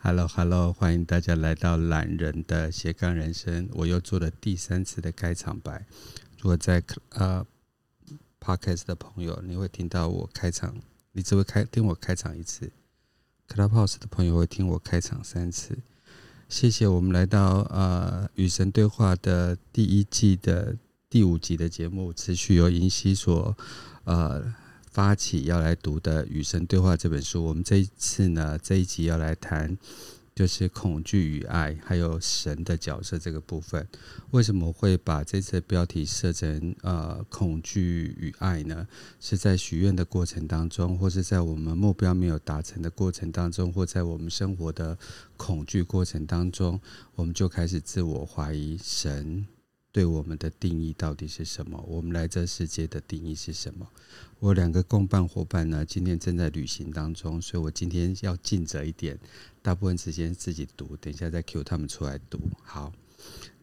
[0.00, 3.68] Hello，Hello，欢迎大家来到懒人的斜杠人生。
[3.72, 5.86] 我又做了第三次的开场白。
[6.38, 7.44] 如果在呃
[8.40, 10.76] Podcast 的朋友，你会听到我开场，
[11.10, 12.70] 你只会开听我开场一次。
[13.48, 15.76] Clubhouse 的朋友会听我开场三次。
[16.48, 20.76] 谢谢，我们来到呃与神对话的第一季的
[21.10, 23.56] 第五集的节目，持续由银溪所
[24.04, 24.54] 呃。
[24.98, 29.78] 发起要来读的《与神对话》这本书，我们这一次呢，这一集要来谈，
[30.34, 33.86] 就是恐惧与爱，还有神的角色这个部分。
[34.32, 38.88] 为什么会把这次的标题设成呃恐惧与爱呢？
[39.20, 44.98] 是在许愿的过程当中，或是在我们目标没有达成的过程当中，或在我们生活的
[45.36, 46.80] 恐惧过程当中，
[47.14, 49.46] 我们就开始自我怀疑神。
[49.98, 51.84] 对我们的定义到底是什么？
[51.88, 53.84] 我们来这世界的定义是什么？
[54.38, 59.18] 我两个共办伙伴呢，今天正在旅行当中，所以我今天要尽责一点，
[59.60, 62.38] 大部分时间自己读，等一下再 cue 他们出来读。
[62.62, 62.92] 好，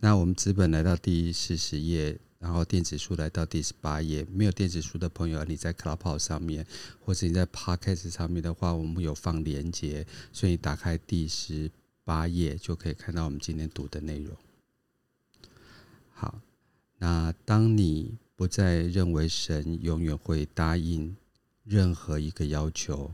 [0.02, 4.28] 那我们资本来到第四十页，然后电子书来到第十八页。
[4.30, 6.67] 没有电子书的朋友，你在 Clubhouse 上面，
[7.00, 11.72] 或者你在 Podcast 上面的话，我们有放连接，所以打开第十
[12.03, 14.36] 八页就可以看到我们今天读的内容。
[16.17, 16.39] 好，
[16.97, 21.13] 那当你不再认为神永远会答应
[21.66, 23.11] 任何一个要求，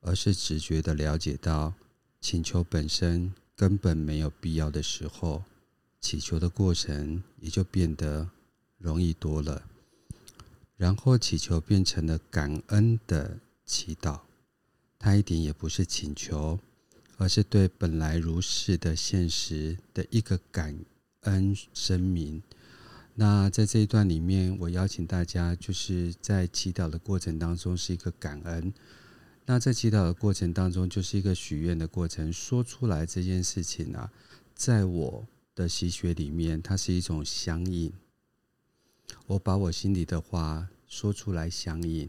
[0.00, 1.74] 而是直觉的了解到
[2.18, 5.44] 请求本身根本没有必要的时候，
[6.00, 8.30] 祈求的过程也就变得
[8.78, 9.62] 容易多了。
[10.78, 14.20] 然后祈求变成了感恩的祈祷，
[14.98, 16.58] 它一点也不是请求，
[17.18, 20.74] 而是对本来如是的现实的一个感。
[21.22, 22.42] 恩声明。
[23.14, 28.72] 那在这一段里面，我邀请大家，就是在祈祷的过程当中是一个感恩。
[29.46, 32.32] 那在祈祷的过程当中，就是一个许愿的过程。
[32.32, 34.10] 说出来这件事情啊，
[34.54, 37.92] 在我的习学里面，它是一种相应。
[39.26, 42.08] 我把我心里的话说出来，相应，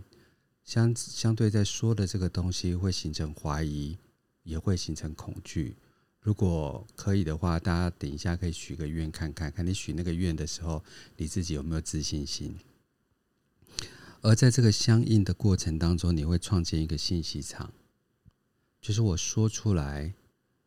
[0.64, 3.98] 相相对在说的这个东西会形成怀疑，
[4.44, 5.76] 也会形成恐惧。
[6.22, 10.84] 如果可以的话，大家等一下可以许个愿看看，看你许那个愿的时候，
[11.18, 12.56] 你自己有没有自信心。
[14.22, 17.74] 而在这个相应的过程当中，你会创建一个信息场，
[18.80, 20.14] 就是我说出来，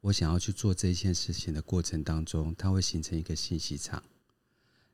[0.00, 4.03] 我想要去做这件事情的过程当中，它会形成一个信息场。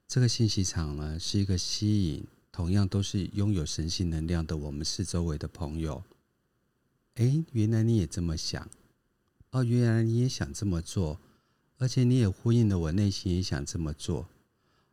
[0.07, 6.05] 这个信息场呢，是一个吸引同样都是拥有神性能量的我们四周围的朋友。
[7.15, 8.69] 诶，原来你也这么想。
[9.51, 11.19] 哦，原来你也想这么做，
[11.79, 14.29] 而且你也呼应了我内心也想这么做。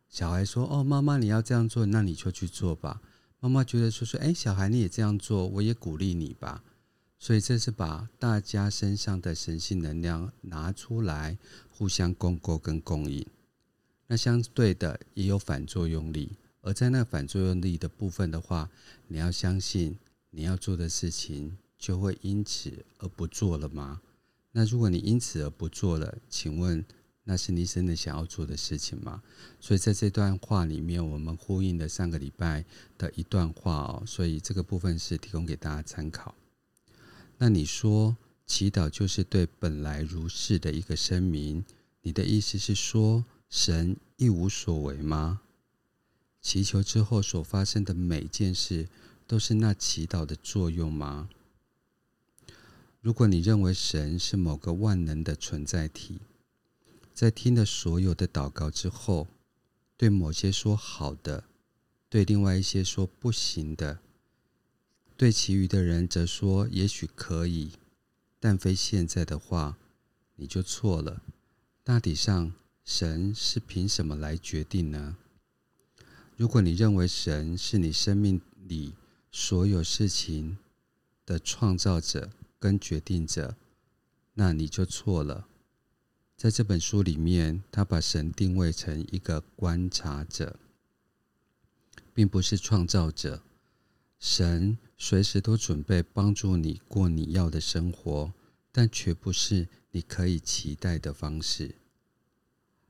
[0.09, 3.01] 小孩说：“哦，妈妈你要这样做，那你就去做吧。”
[3.39, 6.63] 妈妈觉得说说：“哎，小孩你也这样做，我也鼓励你吧。”
[7.19, 11.37] 所以这是把大家身上的神性能量拿出来，
[11.69, 13.25] 互相共构跟共应。
[14.07, 16.31] 那相对的也有反作用力，
[16.61, 18.69] 而在那反作用力的部分的话，
[19.07, 19.97] 你要相信
[20.31, 24.01] 你要做的事情就会因此而不做了吗？
[24.57, 26.83] 那如果你因此而不做了，请问
[27.25, 29.21] 那是你真的想要做的事情吗？
[29.59, 32.65] 所以在这段话里面，我们呼应了上个礼拜
[32.97, 36.33] 的一段话哦，所以这个部分是提供给大家参考。
[37.37, 38.17] 那你说
[38.47, 41.63] 祈祷就是对本来如是的一个声明，
[42.01, 45.41] 你的意思是说神一无所为吗？
[46.41, 48.89] 祈求之后所发生的每件事
[49.27, 51.29] 都是那祈祷的作用吗？
[53.01, 56.19] 如果你认为神是某个万能的存在体，
[57.13, 59.27] 在听了所有的祷告之后，
[59.95, 61.45] 对某些说好的，
[62.09, 63.99] 对另外一些说不行的，
[65.15, 67.71] 对其余的人则说也许可以，
[68.39, 69.77] 但非现在的话，
[70.35, 71.21] 你就错了。
[71.83, 72.53] 大体上，
[72.83, 75.17] 神是凭什么来决定呢？
[76.35, 78.93] 如果你认为神是你生命里
[79.31, 80.57] 所有事情
[81.25, 82.29] 的创造者，
[82.59, 83.55] 跟决定者，
[84.33, 85.47] 那你就错了。
[86.35, 90.59] 在这本书里面，他把神定位成一个观察者，
[92.13, 93.41] 并不是创造者。
[94.19, 98.33] 神随时都准备帮助你过你要的生活，
[98.71, 101.75] 但却不是你可以期待的方式。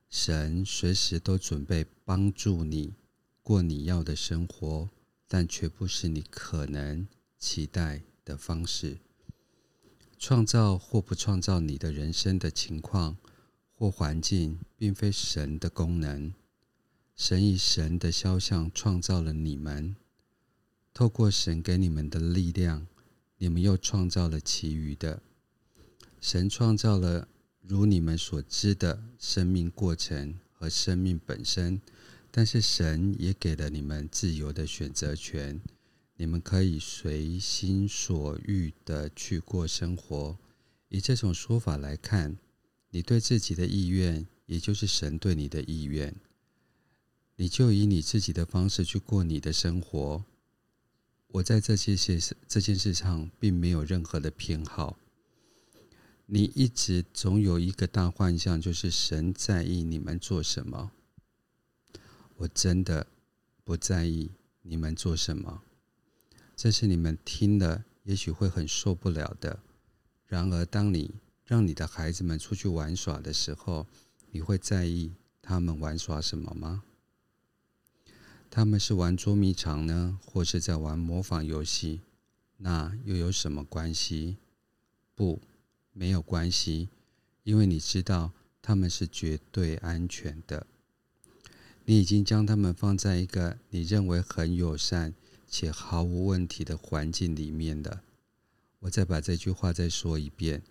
[0.10, 2.94] 神随时都准备帮助你
[3.42, 4.90] 过你要的生活，
[5.28, 7.06] 但却不是你可能
[7.38, 8.98] 期待的方式。
[10.20, 13.18] 创造或不创造你的人生的情况
[13.74, 16.34] 或环境，并非神的功能。
[17.16, 19.96] 神以神的肖像创造了你们，
[20.94, 22.88] 透过神给你们的力量，
[23.38, 25.22] 你们又创造了其余的。
[26.20, 27.28] 神创造了
[27.62, 31.80] 如你们所知的生命过程和生命本身，
[32.32, 35.62] 但是神也给了你们自由的选择权，
[36.18, 40.38] 你们可以随心所欲的去过生活。
[40.90, 42.38] 以这种说法来看，
[42.90, 46.16] 你对自己的意愿，也就是神对你的意愿，
[47.36, 50.26] 你就以你自己的方式去过你的生活。
[51.28, 54.98] 我在这些事这件事上，并没有任何的偏好。
[56.26, 60.92] 你一直总有一个大幻象，就是神在意你们做什么。
[62.38, 63.08] 我真的
[63.64, 64.32] 不在意
[64.62, 65.62] 你们做什么，
[66.58, 69.60] 这是你们听了也许会很受不了的。
[70.26, 71.12] 然而，当你
[71.46, 73.86] 让你的孩子们出去玩耍的时候，
[74.32, 76.82] 你会在意他们玩耍什么吗？
[78.50, 82.02] 他们是玩捉迷藏呢，或是在玩模仿游戏？
[82.58, 84.38] 那又有什么关系？
[85.14, 85.40] 不，
[85.94, 86.90] 没有关系，
[87.44, 88.32] 因为你知道
[88.64, 90.66] 他们是绝对安全的。
[91.86, 95.14] 你已经将他们放在一个你认为很友善
[95.48, 98.02] 且毫无问题的环境里面的。
[98.80, 100.62] 我再把这句话再说一遍：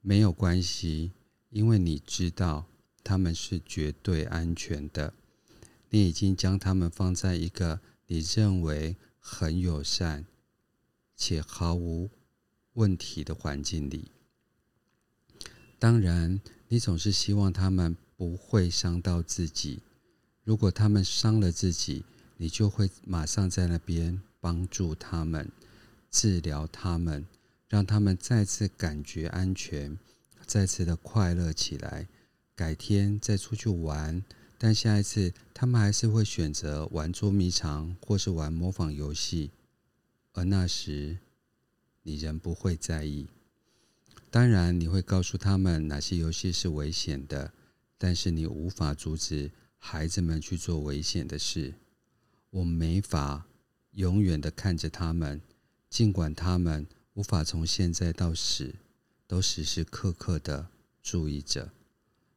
[0.00, 1.12] 没有关系，
[1.50, 2.66] 因为你知道
[3.02, 5.14] 他们是绝对安全的。
[5.90, 10.26] 你已经将他们放在一个你认为很友善
[11.16, 12.10] 且毫无
[12.74, 14.10] 问题的环境里。
[15.78, 19.80] 当然，你总是希望他们不会伤到自己。
[20.42, 22.04] 如果他们伤了自己，
[22.36, 25.50] 你就会马上在那边帮助他们，
[26.10, 27.26] 治疗他们，
[27.68, 29.98] 让他们再次感觉安全，
[30.46, 32.08] 再次的快乐起来。
[32.54, 34.24] 改天再出去玩。
[34.58, 39.50] 但下一次，他们还是会选择玩捉迷藏，或是玩模仿游戏，
[40.32, 41.18] 而那时，
[42.02, 43.26] 你仍不会在意。
[44.30, 47.52] 当然，你会告诉他们哪些游戏是危险的，
[47.98, 51.74] 但是你无法阻止孩子们去做危险的事。
[52.50, 53.46] 我没法
[53.92, 55.40] 永远的看着他们，
[55.90, 58.74] 尽管他们无法从现在到死
[59.26, 60.68] 都时时刻刻的
[61.02, 61.72] 注意着。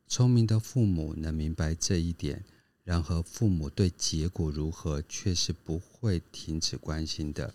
[0.08, 2.44] 聪明的父母能明白这一点，
[2.84, 7.54] 然而父母对结果如何却是不会停止关心的。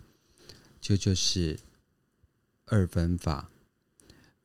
[0.81, 1.59] 这就，是
[2.67, 3.51] 二分法，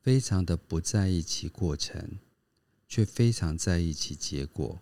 [0.02, 2.18] 非常的不在意其过程，
[2.88, 4.80] 却非常在意其结果，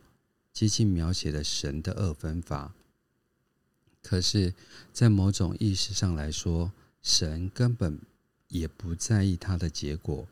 [0.54, 2.74] 接近描写了神的二分法。
[4.08, 4.54] 可是，
[4.94, 6.72] 在某种意识上来说，
[7.02, 8.00] 神根本
[8.48, 10.26] 也不在意他的结果，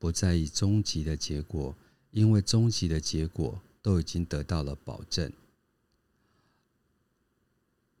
[0.00, 1.76] 不在意终极的结果。
[2.10, 5.32] 因为终极的结果都已经得到了保证。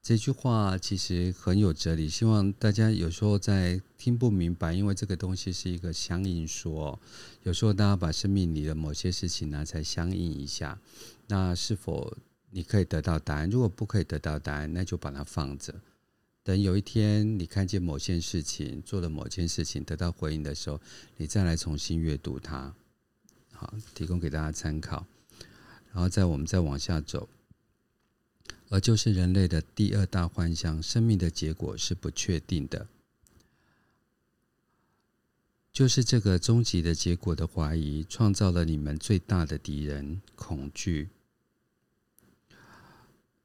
[0.02, 6.98] 这句话其实很有哲理，希望大家有时候在听不明白，因为这个东西是一个相应说。
[7.44, 10.80] 有时候大家把生命里的某些事情拿来相应一下，
[11.28, 12.16] 那是否
[12.50, 13.48] 你可以得到答案？
[13.48, 15.80] 如果不可以得到答案，那就把它放着。
[16.42, 20.80] 等有一天你看见某件事情，做了某件事情得到回应的时候，
[21.16, 22.74] 你再来重新阅读它。
[23.52, 25.06] 好，提供给大家参考，
[25.92, 27.28] 然后再我们再往下走，
[28.70, 32.88] 而就是人类的第二大幻象：生命的结果是不确定的，
[35.70, 41.10] 就是这个终极的结果的怀疑，创造了你们最大的敌人——恐惧。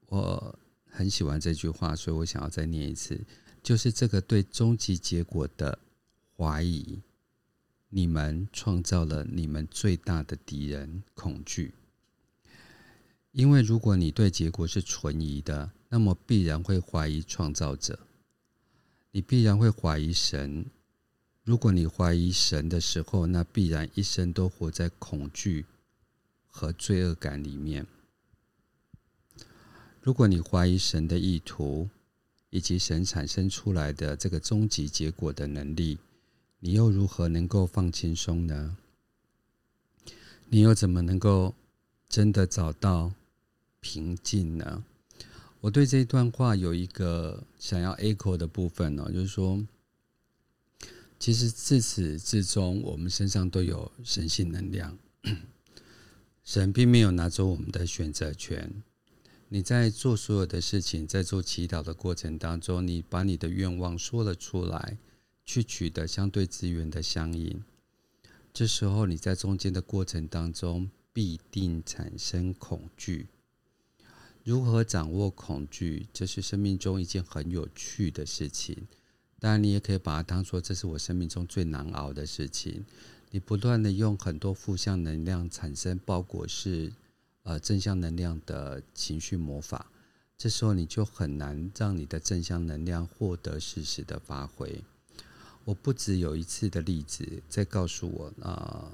[0.06, 0.58] 我
[0.88, 3.24] 很喜欢这句话，所以我想要再念一次：
[3.62, 5.78] 就是这个对终极结果的
[6.36, 7.00] 怀疑。
[7.88, 11.74] 你们创造了你们最大的敌人——恐惧。
[13.30, 17.98] 因为如果你对结果是存疑的，那么必然会怀疑创造者，
[19.12, 20.66] 你必然会怀疑神。
[21.44, 25.64] 如果你怀疑神的时候，那必然一生都活在恐惧
[26.46, 27.86] 和罪恶感里面。
[30.06, 31.90] 如果你怀疑神的意图，
[32.50, 35.98] 以及神产生出来的这个终极结果的能力。
[36.60, 38.76] 你又如何能够放轻松呢？
[40.48, 41.52] 你又怎么能够
[42.08, 43.12] 真的找到
[43.80, 44.84] 平静呢？
[45.60, 49.60] 我对这段话有一个想要 echo 的部分呢，就是说，
[51.18, 54.96] 其实自始至终，我们身上都有神性能量，
[56.44, 58.72] 神并没有拿走我们的选择权。
[59.48, 64.98] 你在做所有的事情，在做祈祷的过程当中，你把你的愿望说了出来。
[65.48, 67.62] 去取得相对资源的相应，
[68.52, 73.28] 这时候你在中间的过程当中必定产生恐惧。
[74.42, 78.88] 如何掌握恐惧，这是生命中一件很有趣的事情。
[79.38, 82.84] 当然，你也可以把它当做这是我生命中最难熬的事情。
[83.30, 86.92] 你不断的用很多负向能量产生包裹式
[87.46, 89.86] 呃正向能量的情绪魔法，
[90.36, 94.82] 这时候你就很难让你的正向能量获得适时的发挥。
[95.64, 98.92] 我不只有一次的例子在告诉我啊、呃，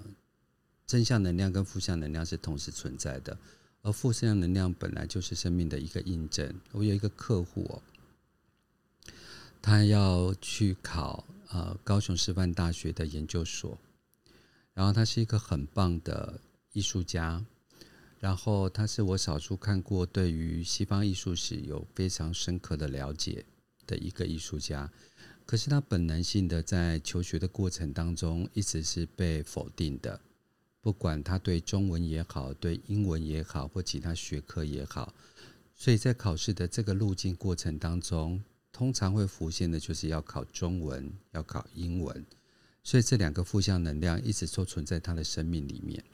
[0.87, 3.39] 正向能量跟负向能量是同时存在的，
[3.81, 6.55] 而负向能量本来就是生命的一个印证。
[6.73, 7.83] 我有一个客户哦，
[9.63, 13.79] 他要去考呃高雄师范大学的研究所。
[14.75, 16.41] 然后他是一个很棒的
[16.73, 17.45] 艺术家，
[18.23, 23.45] 然后他是我少数看过对于西方艺术史有非常深刻的了解
[23.85, 24.89] 的一个艺术家。
[25.45, 30.21] 可是他本能性的在求学的过程当中，一直是被否定的，
[30.81, 35.13] 不管他对中文也好，对英文也好，或其他学科也好，
[35.75, 42.25] 所以在考试的这个路径过程当中，通常会浮现的就是要考中文，要考英文。
[42.85, 46.05] 所以这两个负向能量一直都存在他的生命里面。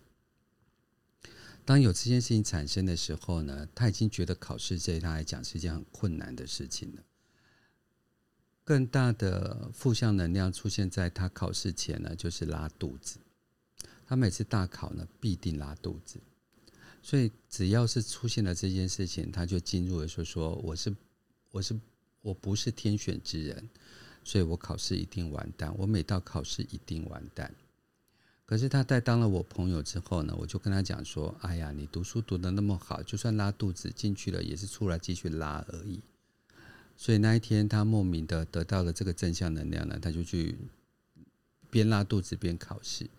[1.68, 7.02] 当有这件事情产生的时候呢，他已经觉得考试对他来讲是一件很困难的事情了。
[8.64, 13.18] 更大的负向能量出现在他考试前呢，就是拉肚子。
[14.06, 16.18] 他每次大考呢，必定拉肚子。
[17.02, 20.96] 所以只要是出现了这件事情，他就进入了说说我是
[21.50, 21.78] 我是
[22.22, 23.68] 我不是天选之人。
[24.24, 27.54] 所以我考试一定完蛋，我每到考试一定完蛋。
[28.48, 36.00] 可是他在当了我朋友之后呢，我就跟他讲说：“哎呀，你读书读得那么好，就算拉肚子进去了，也是出来继续拉而已。”
[36.96, 40.56] 所以那一天他莫名的得到了这个正向能量呢，他就去
[41.68, 43.10] 边拉肚子边考试。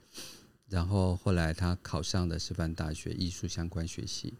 [0.67, 4.33] 然后后来他考上了师范大学艺术相关学系，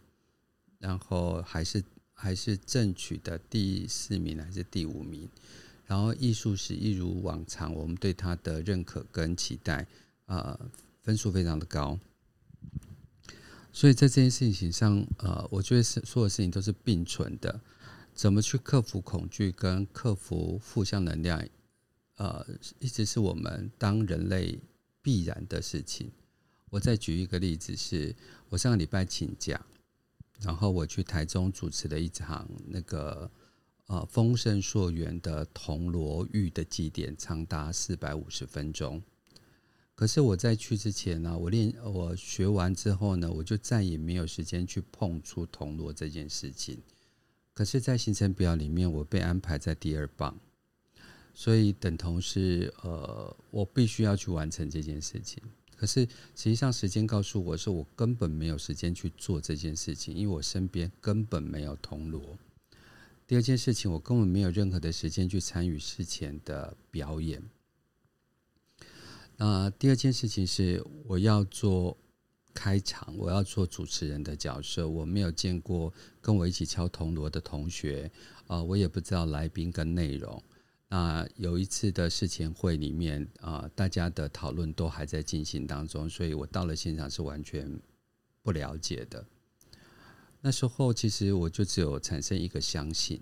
[0.80, 5.28] 然后还是还是正取的第四名还是第五名。
[5.86, 9.86] 然后艺术史一如往常，我们对他的认可跟期待，
[10.30, 10.70] 呃，
[11.02, 11.98] 分数非常的高。
[13.72, 17.60] 所以在这件事情上，呃，我觉得是所有事情都是并存的。
[18.14, 21.44] 怎么去克服恐惧跟克服负向能量，
[22.14, 22.46] 呃，
[22.78, 24.56] 一直是我们当人类
[25.02, 26.12] 必然的事情。
[26.70, 28.16] 我再举一个例子是，是
[28.50, 29.60] 我上个礼拜请假，
[30.40, 33.28] 然后我去台中主持了一场那个。
[33.86, 39.02] 呃，丰盛硕园的铜锣玉的祭典长达四百五十分钟。
[40.00, 46.78] 可是我在去之前呢，我练我学完之后呢，我就再也没有时间去碰触铜锣这件事情。
[47.52, 50.34] 可是，在行程表里面，我被安排在第二棒，
[51.34, 55.42] 所以等同是呃，我必须要去完成这件事情。
[55.76, 56.00] 可是
[56.34, 62.38] 实际上，时间告诉我说，我根本没有时间去做这件事情，因为我身边根本没有铜锣。
[63.26, 67.42] 第二件事情，我根本没有任何的时间去参与事前的表演。
[69.42, 71.96] 那第二件事情是，我要做
[72.52, 74.86] 开场，我要做主持人的角色。
[74.86, 78.12] 我没有见过跟我一起敲铜锣的同学，
[78.46, 80.42] 啊，我也不知道来宾跟内容。
[80.90, 87.80] 那有一次的事前会里面，啊，大家的讨论都还在进行当中，所以我到了现场是完全
[88.42, 89.24] 不了解的。
[90.42, 93.18] 那时候其实我就只有产生一个相信，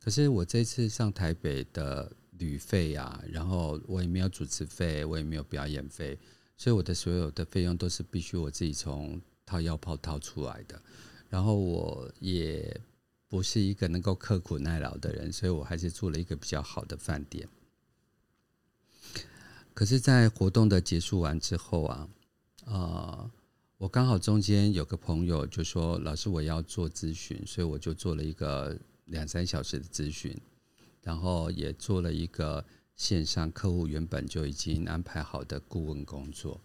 [0.00, 6.18] 可是我这次上台北的旅费啊，然后我也没有主持费，我也没有表演费，
[6.56, 10.80] 所以我的所有的费用都是必须我自己从掏腰包掏出来的。
[11.28, 12.80] 然后我也
[13.28, 17.48] 不是一个能够刻苦耐劳的人，所以我还是住了一个比较好的饭店。
[19.72, 22.08] 可是，在活动的结束完之后啊，
[22.64, 23.30] 啊、呃。
[23.76, 28.74] 我刚好中间有个朋友就说：“老师，我要做咨询，所以我就做了一个
[29.06, 30.34] 两三小时的咨询，
[31.04, 32.64] 然后也做了一个
[32.96, 36.60] 线上客户原本就已经安排好的顾问工作。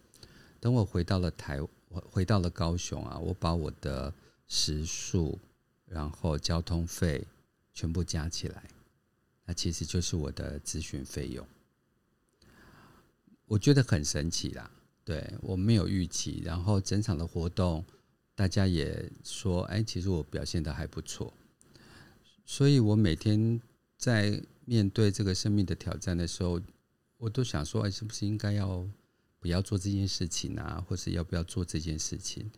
[0.58, 4.12] 等我回到了台，回到了高雄啊，我把我的
[4.48, 5.38] 食宿，
[5.86, 7.24] 然后交通费
[7.72, 8.68] 全部加起来，
[9.44, 11.46] 那其实就是我的咨询费用。
[13.46, 14.68] 我觉得很神奇啦。”
[15.02, 17.84] 对，我没有预期，然后整场的活动，
[18.36, 21.32] 大家也说，哎，其实我表现得还不错，
[22.44, 23.60] 所以我每天
[24.00, 26.58] 在面对这个生命的挑战的时候，
[27.18, 28.88] 我都想说，哎，是不是应该要
[29.38, 32.50] 不要做这件事情啊，或是要不要做这件事情？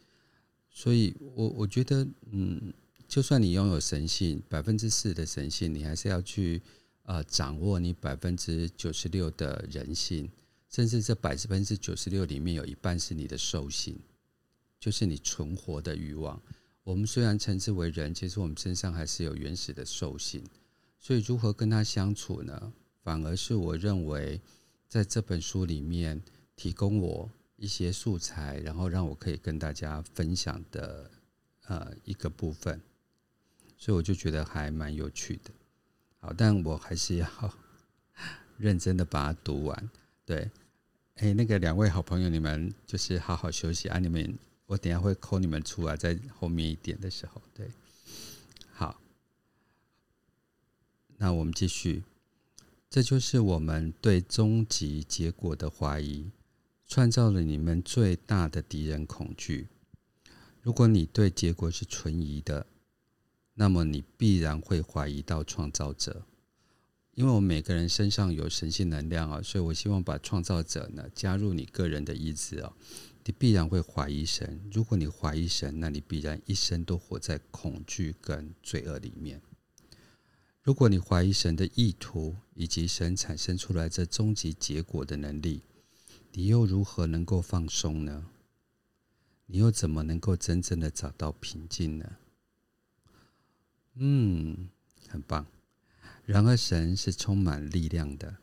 [0.70, 2.72] 所以我我觉得，嗯，
[3.08, 6.62] 就算你拥有神性，百分之四的神性，你还是要去
[7.02, 10.30] 呃掌握你百分之九十六的人性。
[10.70, 13.98] 甚至这百分之九十六里面有一半是你的兽性，
[14.80, 16.40] 就是你存活的欲望。
[16.82, 20.42] 我们虽然称之为人，其实我们身上还是有原始的兽性。
[21.02, 22.72] 所以如何跟他相处呢？
[23.02, 24.40] 反而是我认为
[24.88, 26.22] 在这本书里面
[26.54, 31.10] 提供我一些素材，然后让我可以跟大家分享的
[31.66, 32.80] 呃一个部分，
[33.76, 35.50] 所以我就觉得还蛮有趣的。
[36.20, 37.54] 好，但我还是要
[38.56, 39.90] 认真的把它读完。
[40.24, 40.48] 对，
[41.16, 43.98] 哎，那个两位好朋友，你们就是好好休息啊！
[43.98, 47.68] 你们，我等下会 call 你们出来，在后面一点的时候，对，
[48.72, 49.00] 好，
[51.22, 52.02] 那我们继续。
[52.90, 56.32] 这就是我们对终极结果的怀疑，
[56.88, 59.68] 创造了你们最大的敌人——恐惧。
[60.60, 62.66] 如果你对结果是存疑的，
[63.54, 66.26] 那么你必然会怀疑到创造者。
[67.14, 72.72] 因为我们每个人身上有神性能量啊，所以我希望把创造者呢加入你个人的意志啊。
[73.24, 74.60] 你必然会怀疑神。
[74.72, 79.40] 如果你怀疑神，那你必然一生都活在恐惧跟罪恶里面。
[80.62, 85.62] 如果你怀疑神的意图以及神产生出来这终极结果的能力，
[86.32, 88.28] 你又如何能够放松呢？
[89.46, 92.16] 你又怎么能够真正的找到平静呢？
[93.94, 94.70] 嗯，
[95.08, 95.44] 很棒。
[96.24, 98.36] 然而，神是充满力量的，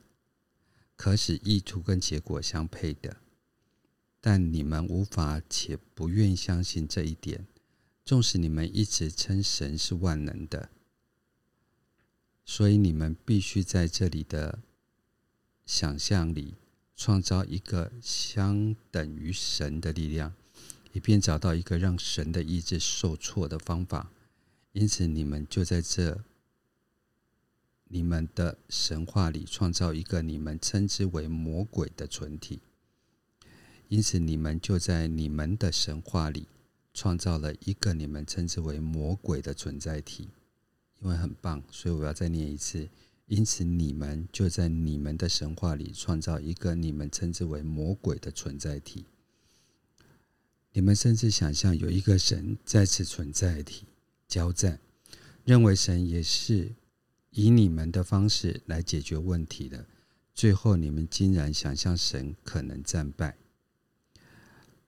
[0.97, 3.15] 可使意图跟结果相配的。
[4.19, 7.47] 但你们无法且不愿相信这一点，
[8.03, 10.69] 纵使你们一直称神是万能的。
[12.51, 14.57] 所以你们必须在这里的
[15.67, 16.55] 想象里
[16.95, 20.33] 创造一个相等于神的力量，
[20.91, 24.11] 以便找到一个让神的意志受挫的方法。
[24.71, 26.23] 因此，你们就在这
[27.83, 32.61] 你们的神话里创造一个你们称之为魔鬼的存体。
[33.89, 36.47] 因此，你们就在你们的神话里
[36.95, 40.29] 创造了一个你们称之为魔鬼的存在体。
[41.01, 42.89] 因为很棒，所以我要再念一次。
[43.27, 49.05] 因此，你们就在你们的神话里创造一个你们称之为魔鬼的存在体。
[50.73, 53.85] 你们甚至想象有一个神在此存在体
[54.27, 54.79] 交战，
[55.43, 56.73] 认为神也是
[57.31, 59.85] 以你们的方式来解决问题的。
[60.33, 63.37] 最后，你们竟然想象神可能战败。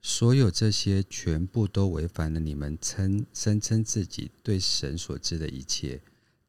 [0.00, 6.00] 所有这些全部都违反了你们称声称自己对神所知的一切，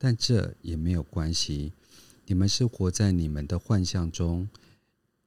[0.04, 1.72] 但这也没有关系。
[2.26, 4.50] 你们是活在你们的幻象中，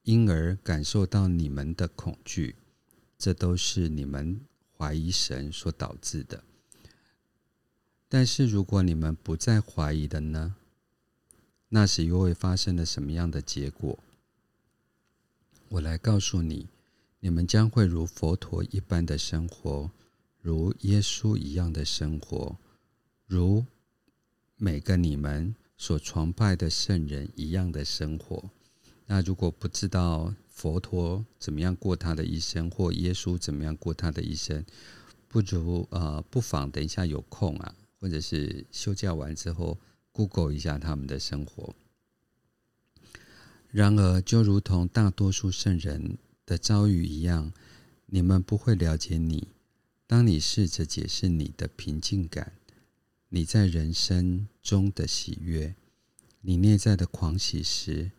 [0.03, 2.57] 因而感受到你们的恐惧。
[3.17, 4.39] 这都是你们
[4.77, 6.45] 怀疑神所导致的。
[8.07, 10.57] 但是如果你们不再怀疑的呢？
[11.71, 13.99] 那时又会发生了什么样的结果？
[15.71, 16.69] 我来告诉你。
[17.21, 19.91] 你们将会如佛陀一般的生活，
[20.43, 22.59] 如耶稣一样的生活，
[23.27, 23.65] 如
[24.57, 28.51] 每个你们所崇拜的圣人一样的生活。
[29.07, 34.65] 那如果不知道佛陀怎么样过他的一生，或耶稣怎么样过他的一生，
[35.29, 39.79] 不如呃，不妨等一下有空啊，或者是休假完之后
[40.13, 41.75] ，Google 一下他们的生活。
[43.71, 46.19] 然而，就如同大多数圣人。
[46.47, 47.53] 的遭遇一样，
[48.07, 49.49] 你们不会了解你。
[50.07, 52.53] 当你试着解释你的平静感，
[53.31, 55.75] 你在人生中的喜悦，
[56.43, 58.13] 你内在的狂喜时，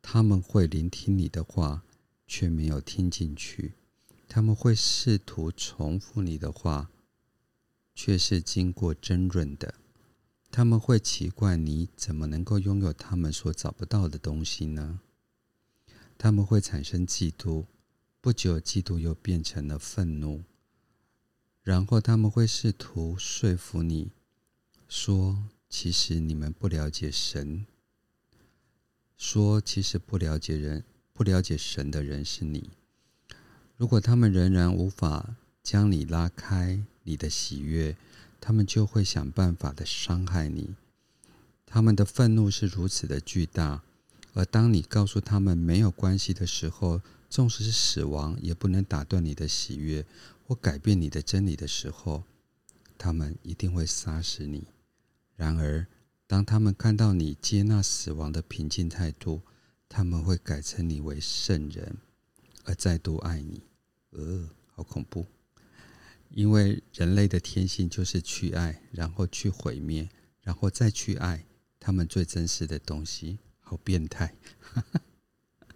[0.00, 1.84] 他们会聆听你的话，
[2.26, 3.72] 却没有听进去；
[4.26, 6.90] 他们会试图重复你的话，
[7.94, 9.74] 却是经过争论的；
[10.50, 15.00] 他们会奇怪你怎么能够拥有他们所找不到的东西呢？
[16.16, 17.66] 他们会产生嫉妒，
[18.22, 20.44] 不久，嫉妒又变成了愤怒。
[21.68, 24.08] 然后他们会试图说服你，
[24.88, 25.36] 说
[25.68, 27.66] 其实你们不了解神，
[29.18, 32.70] 说其实不了解人、不了解神的人是你。
[33.76, 37.94] 如果他们仍然无法将你拉开你的喜悦，
[38.40, 40.70] 他们就会想办法的伤害你。
[41.66, 43.82] 他们的愤怒是如此的巨大。
[44.32, 50.06] 而当你告诉他们没有关系的时候，纵使是死亡也不能打断你的喜悦
[50.44, 52.24] 或改变你的真理的时候，
[52.96, 54.64] 他们一定会杀死你。
[55.36, 55.86] 然而，
[56.26, 59.42] 当他们看到你接纳死亡的平静态度，
[59.88, 61.98] 他们会改称你为圣人，
[62.64, 63.62] 而再度爱你。
[64.10, 65.26] 呃，好恐怖！
[66.30, 70.08] 因为人类的天性就是去爱，然后去毁灭，
[70.42, 71.46] 然后再去爱
[71.78, 73.38] 他们最真实的东西。
[73.60, 74.34] 好变态！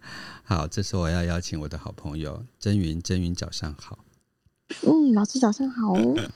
[0.43, 3.99] 好，这时候我要邀请我的好朋友真云，真云早上好。
[4.85, 5.93] 嗯，老师早上好。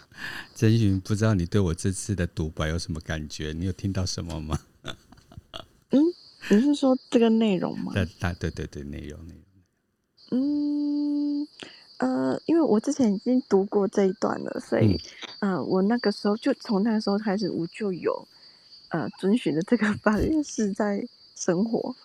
[0.53, 3.53] 真云，不知道你对我这次的独白有什么感觉？
[3.53, 4.60] 你有听到什么吗？
[5.91, 6.01] 嗯，
[6.49, 7.93] 你是说这个内容吗？
[7.93, 8.06] 对
[8.39, 9.43] 对对对，内容内容。
[10.30, 11.47] 嗯，
[11.97, 14.99] 呃，因为我之前已经读过这一段了，所以，
[15.39, 18.27] 嗯、呃，我那个时候就从那个时候开始，我就有
[18.89, 21.95] 呃遵循的这个法律是在生活。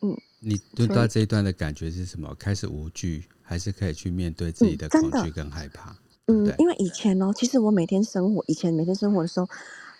[0.00, 2.34] 嗯，你读到这一段的感觉是什么？
[2.38, 5.96] 开始无惧，还是可以去面对自己的恐惧跟害怕？
[6.26, 9.48] 嗯，对因为以前呢，其实我每天生活，以前每天生活的时候。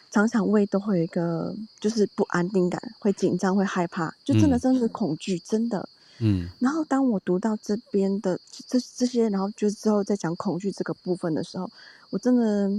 [0.09, 5.89] 常常胃都会有一个就是不安定感，会紧张，会害怕，就真的真的是恐惧，嗯、真的。
[6.21, 6.49] 嗯。
[6.59, 11.69] 然后当我读到这边的这这些，然后就之后再讲恐惧这个部分的时候，
[12.09, 12.71] 我真的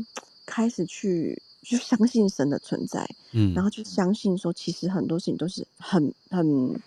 [0.47, 6.79] 开始去就相信神的存在，嗯，然后就相信说，其实很多事情都是很很，嗯、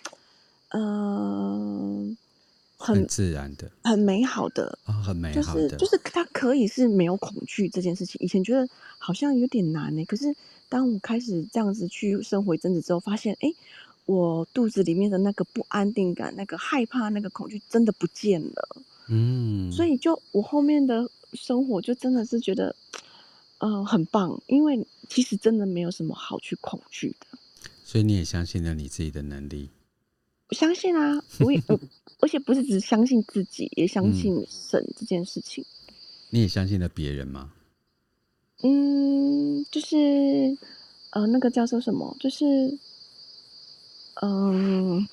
[0.71, 2.15] 呃。
[2.83, 8.17] 很，很自然的，很美好的，哦、很美好的，就是就是他可以是没有恐惧这件事情。
[8.19, 10.35] 以前觉得好像有点难呢，可是
[10.67, 13.55] 当我开始这样子去生活一阵子之后，发现哎、欸，
[14.07, 18.67] 我肚子里面的那个不安定感、那个害怕、那个恐惧真的不见了。
[19.09, 22.75] 嗯，所以就我后面的生活就真的是觉得，
[23.59, 27.37] 嗯、呃，很棒，因为其实真的没有什么好去恐惧的。
[27.83, 29.69] 所以你也相信了你自己的能力。
[30.51, 31.79] 我相信啊，我也我，
[32.19, 35.63] 而且不是只相信自己，也相信神这件事情。
[35.87, 35.93] 嗯、
[36.31, 37.53] 你也相信了别人吗？
[38.61, 39.95] 嗯，就是
[41.11, 42.15] 呃，那个叫做什么？
[42.19, 42.45] 就是
[44.21, 45.07] 嗯、呃，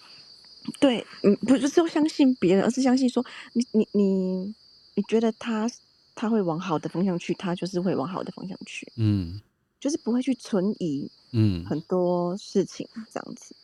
[0.81, 4.55] 对，嗯，不是说相信别人，而是相信说你你你
[4.97, 5.71] 你觉得他
[6.17, 8.93] 他会往好的方向去，他就是会往好的方向去。
[8.97, 9.41] 嗯，
[9.79, 11.09] 就是不会去存疑。
[11.31, 13.55] 嗯，很多事情这样子、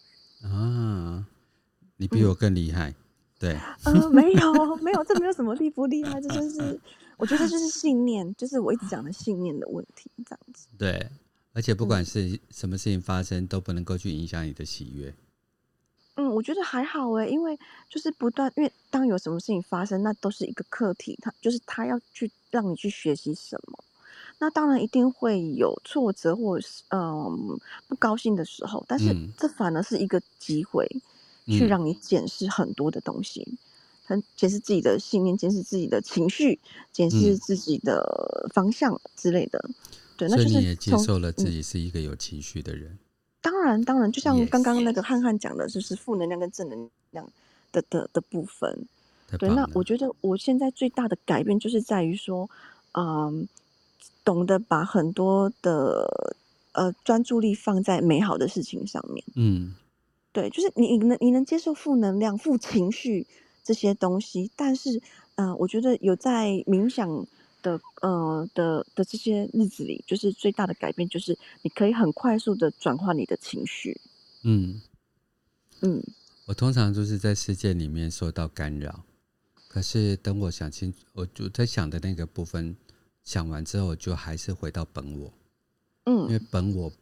[0.44, 1.26] 嗯、啊。
[1.96, 2.94] 你比我更厉害，嗯、
[3.38, 3.58] 对？
[3.84, 6.80] 呃，没有，没有，这没有什么厉不厉害，这就是
[7.16, 10.66] 我觉得就是信念，就是我一直讲的信念的问题，这样子。
[10.76, 11.08] 对，
[11.52, 15.14] 而且不管是什么事情发生，嗯、都不能够去影响你的喜悦。
[16.16, 23.78] 嗯，我觉得还好哎，因为就是不断，因为当有什么事情发生，那都是一个课题，他就是他要去让你去学习什么，
[24.38, 30.88] 那当然一定会有挫折或者是嗯不高兴的时候，但是这反而是一个机会。
[30.92, 31.00] 嗯
[31.46, 33.58] 去让你检视很多的东西，
[34.04, 36.58] 很检视自己的信念，检视自己的情绪，
[36.92, 39.58] 检视自己的方向之类的。
[39.68, 39.74] 嗯、
[40.16, 42.90] 对，那就是你也接受了自己是一个有情绪的人。
[42.92, 42.98] 嗯、
[43.42, 47.28] 当然，当然，就像刚刚那个汉汉讲的，就是负能量跟正能量
[47.72, 48.86] 的的的部分。
[49.38, 52.48] 对，那我觉得我现在最大的改变就是在于说，
[52.92, 53.48] 嗯，
[54.24, 56.36] 懂得把很多的
[56.72, 59.24] 呃专注力放在美好的事情上面。
[59.34, 59.74] 嗯。
[60.34, 63.24] 对，就是你，你能你能接受负能量、负情绪
[63.62, 65.00] 这些东西，但是，
[65.36, 67.08] 嗯、呃，我觉得有在冥想
[67.62, 74.00] 的，呃的的这些日子里，就是最大的改变，就是你可以很快速的转换你的情绪。
[74.42, 74.82] 嗯
[75.82, 76.02] 嗯，
[76.46, 79.04] 我通常就是在世界里面受到干扰，
[79.68, 82.76] 可是等我想清，我就在想的那个部分
[83.22, 85.32] 想完之后，就还是回到本我。
[86.06, 86.92] 嗯，因为本我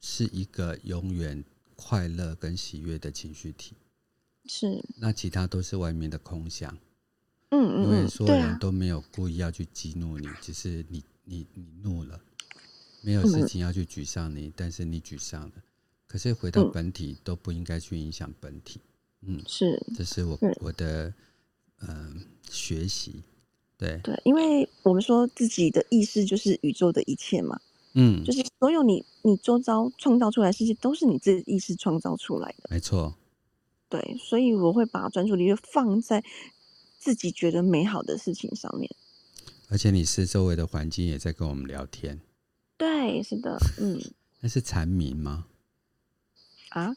[0.00, 1.44] 是一个永远。
[1.80, 3.76] 快乐跟喜悦的情绪体，
[4.46, 6.76] 是那其他都是外面的空想。
[7.50, 12.20] 嗯嗯，因为所有人都没有故意要去激怒你，啊、只是你你你怒了，
[13.00, 15.52] 没有事情要去沮丧你，嗯、但是你沮丧了。
[16.08, 18.80] 可是回到本体，嗯、都不应该去影响本体。
[19.20, 21.14] 嗯，是，这是我是我的
[21.82, 22.14] 嗯、呃、
[22.50, 23.22] 学习。
[23.78, 27.60] 对对，因为我们说自己的意识就是宇宙的一切嘛。
[27.94, 33.14] 嗯，就是所有你你周遭创造出来的世界都是你自己意识创造出来的，没错。
[33.88, 36.22] 对，所以我会把专注力放在
[36.98, 38.90] 自己觉得美好的事情上面。
[39.70, 42.20] 而且你是周围的环境也在跟我们聊天。
[42.76, 43.98] 对，是的，嗯。
[44.40, 45.46] 那是蝉鸣吗？
[46.68, 46.94] 啊？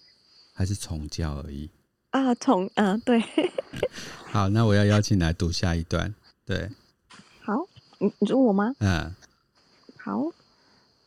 [0.54, 1.70] 还是虫叫而已？
[2.12, 3.24] 啊，虫，嗯、啊，对。
[4.28, 6.14] 好，那我要邀请来读下一段。
[6.46, 6.70] 对。
[7.42, 7.66] 好，
[8.00, 8.76] 你你说我吗？
[8.80, 9.16] 嗯。
[9.98, 10.30] 好。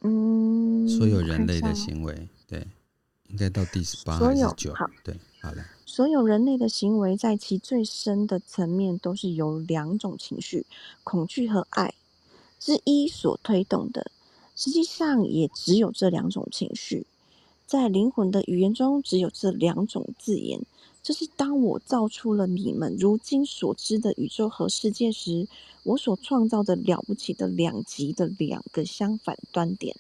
[0.07, 2.67] 嗯，所有人类的行为，对，
[3.29, 4.73] 应该到第十八还是九？
[4.75, 5.64] 好，对，好了。
[5.87, 10.67] 所有人类的行为，在其最深的层面，都是由两种情绪——
[11.05, 11.95] 恐惧和爱
[12.61, 14.11] 之一所推动的。
[14.55, 17.07] 实际上，也只有这两种情绪，
[17.67, 20.61] 在灵魂的语言中，只有这两种字眼。
[21.05, 25.47] 这是当我造出了你们如今所知的宇宙和世界时，
[25.83, 29.95] 我所创造的了不起的两极的两个相反端点。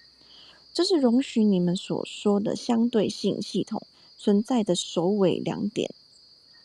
[0.72, 3.86] 这是容许你们所说的相对性系统
[4.16, 5.94] 存在的首尾两点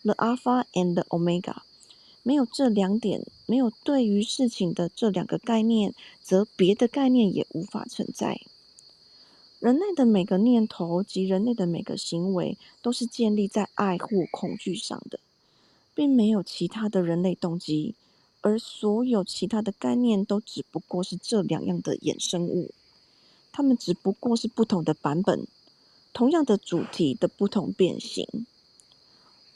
[0.04, 1.58] ，the alpha and the omega。
[2.24, 8.40] 没有这两点，没有对于事情的这两个概念，则别的概念也无法存在。
[9.60, 15.20] 人类的每个念头及人类的每个行为，都是建立在爱或恐惧上的。
[15.96, 17.94] 并没有其他的人类动机，
[18.40, 22.72] 而所有其他的概念都只不过是这两样的衍生物，
[23.52, 25.46] 它们只不过是不同的版本，
[26.14, 28.26] 同样的主题的不同变形。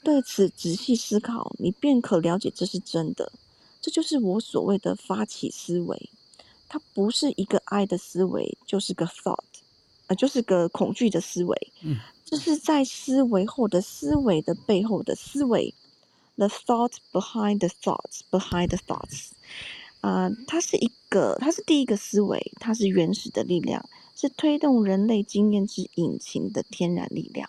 [0.02, 3.32] 对此仔细思考，你便可了解这是真的。
[3.80, 6.10] 这就是我所谓的发起思维，
[6.68, 9.53] 它不是一个爱的思维，就是个 thought，
[10.06, 11.72] 呃，就是个恐惧的思维。
[11.82, 15.74] 嗯，这是在思维后的思维的背后的思维。
[16.36, 19.30] The thought behind the thoughts behind the thoughts，
[20.00, 27.48] 啊、呃，它是一个，它是第一个思维，它是原始的力量，是推动人类经验之引擎的天然力量。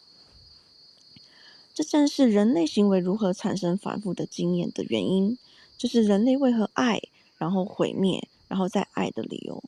[1.73, 5.37] 这正是人类行为如何产生反复的经验的原因，
[5.79, 7.01] 就是人类为何爱，
[7.39, 9.63] 然后毁灭，然后再爱的理由。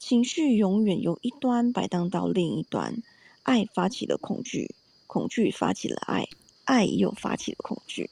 [0.00, 3.02] 情绪永远由一端摆荡到另一端，
[3.42, 4.74] 爱发起了恐惧，
[5.06, 6.26] 恐惧发起了爱，
[6.64, 8.08] 爱又发起了恐惧。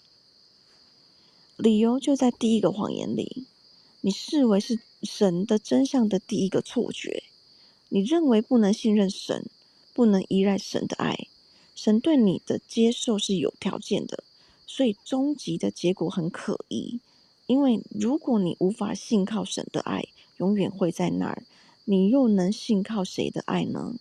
[1.56, 3.46] 理由就在第一个谎言里，
[4.02, 7.22] 你视为是神的真相的第一个错觉，
[7.88, 9.46] 你认为不能信任神，
[9.94, 11.26] 不能依赖神的爱。
[11.74, 14.22] 神对你的接受是有条件的，
[14.66, 17.00] 所以终极的结果很可疑。
[17.46, 20.04] 因为如果你无法信靠神的爱，
[20.36, 21.44] 永远会在那儿，
[21.90, 23.94] 你又能信靠谁的爱呢？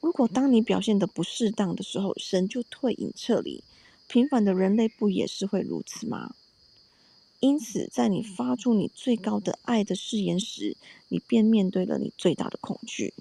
[0.00, 3.62] 如果当你表现的不适当的时候，神就退隐撤离，
[4.08, 6.34] 平凡的人类不也是会如此吗？
[7.40, 10.78] 因此，在你发出你最高的爱的誓言时，
[11.08, 13.12] 你便面对了你最大的恐惧。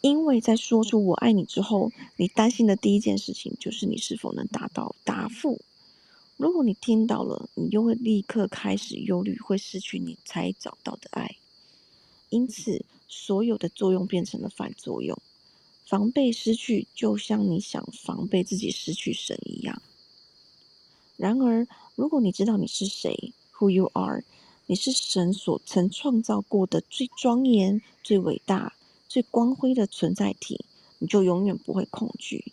[0.00, 5.60] 因为在说出“我爱你”之后，你担心的第一件事情就是你是否能达到答复。
[6.36, 11.36] 如果你听到了，你又会立刻开始忧虑，会失去你才找到的爱。
[12.30, 15.16] 因此，所有的作用变成了反作用。
[15.84, 19.80] 防备失去，就像你想防备自己失去神一样。
[21.16, 24.24] 然而，如果你知道你是谁，Who you are，
[24.66, 28.74] 你是神所曾创造过的最庄严、最伟大。
[29.10, 30.66] 最光辉的存在体，
[30.98, 32.52] 你就永远不会恐惧，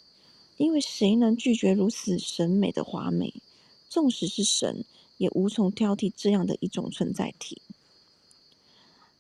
[0.56, 3.34] 因为谁能拒绝如此审美的华美？
[3.90, 4.86] 纵使是神，
[5.18, 7.62] 也无从挑剔这样的一种存在体。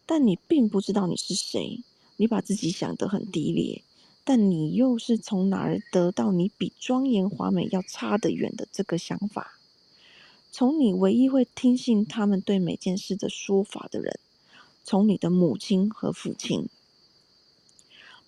[0.05, 1.83] 但你并不知道你是谁，
[2.17, 3.81] 你把自己想得很低劣，
[4.23, 9.59] 但你又是从哪儿得到你比庄严华美要差得远的这个想法？
[10.51, 14.19] 从你唯一会听信他们对每件事的说法的人，
[14.83, 16.69] 从你的母亲和父亲。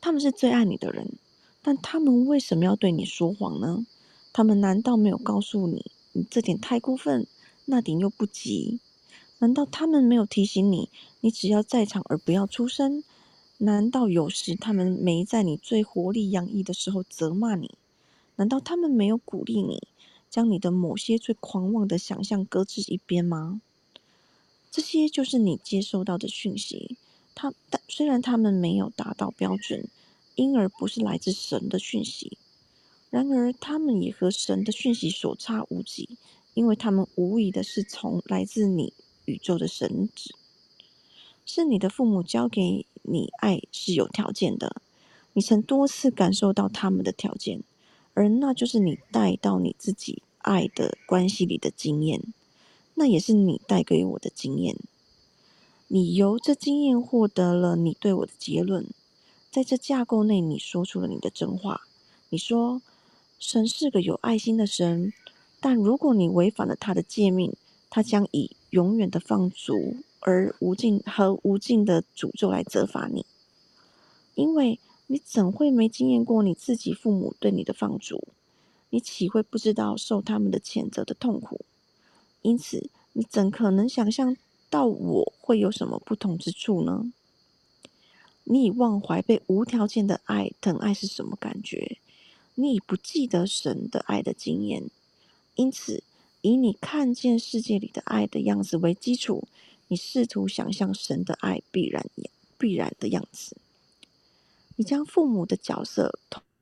[0.01, 1.13] 他们是最爱你的人，
[1.61, 3.85] 但他们为什么要对你说谎呢？
[4.33, 7.25] 他们难道没有告诉你，你这点太过分，
[7.65, 8.79] 那点又不急？
[9.39, 10.89] 难道他们没有提醒你，
[11.21, 13.03] 你只要在场而不要出声？
[13.59, 17.75] 难道有时他们没在你最活力洋溢的时候责骂你？
[18.35, 19.87] 难道他们没有鼓励你，
[20.29, 23.61] 将你的某些最狂妄的想象搁置一边吗？
[24.69, 26.97] 这些就是你接收到的讯息。
[27.33, 29.87] 他但虽然他们没有达到标准，
[30.35, 32.37] 因而不是来自神的讯息，
[33.09, 36.17] 然而他们也和神的讯息所差无几，
[36.53, 38.93] 因为他们无疑的是从来自你
[39.27, 40.33] 宇宙的神旨，
[41.45, 44.81] 是你的父母教给你爱是有条件的，
[45.33, 47.61] 你曾多次感受到他们的条件，
[48.13, 52.21] 而那就是你带到你自己爱的关系里的经验，
[52.95, 54.77] 那也是你带给我的经验。
[55.89, 58.85] 你由这经验获得了你对我的结论，
[59.51, 61.81] 在这架构内，你说出了你的真话。
[62.29, 62.81] 你说，
[63.39, 65.13] 神是个有爱心的神，
[65.59, 67.53] 但如果你违反了他的诫命，
[67.89, 73.25] 他将以永远的放逐而无尽和无尽的诅咒来责罚你。
[74.35, 78.27] 因为你怎会没经验过你自己父母对你的放逐？
[78.91, 81.65] 你岂会不知道受他们的谴责的痛苦？
[82.43, 84.37] 因此，你怎可能想象？
[84.69, 87.11] 到我会有什么不同之处呢？
[88.43, 91.97] 你已忘怀被无条件的爱疼爱是什么感觉？
[92.55, 94.89] 你已不记得神的爱的经验，
[95.55, 96.03] 因此
[96.47, 99.49] 以你看见世界里的爱的样子为基础，
[99.89, 102.05] 你试图想象神的爱必然
[102.57, 103.57] 必然的样子。
[104.77, 106.17] 你将父母的角色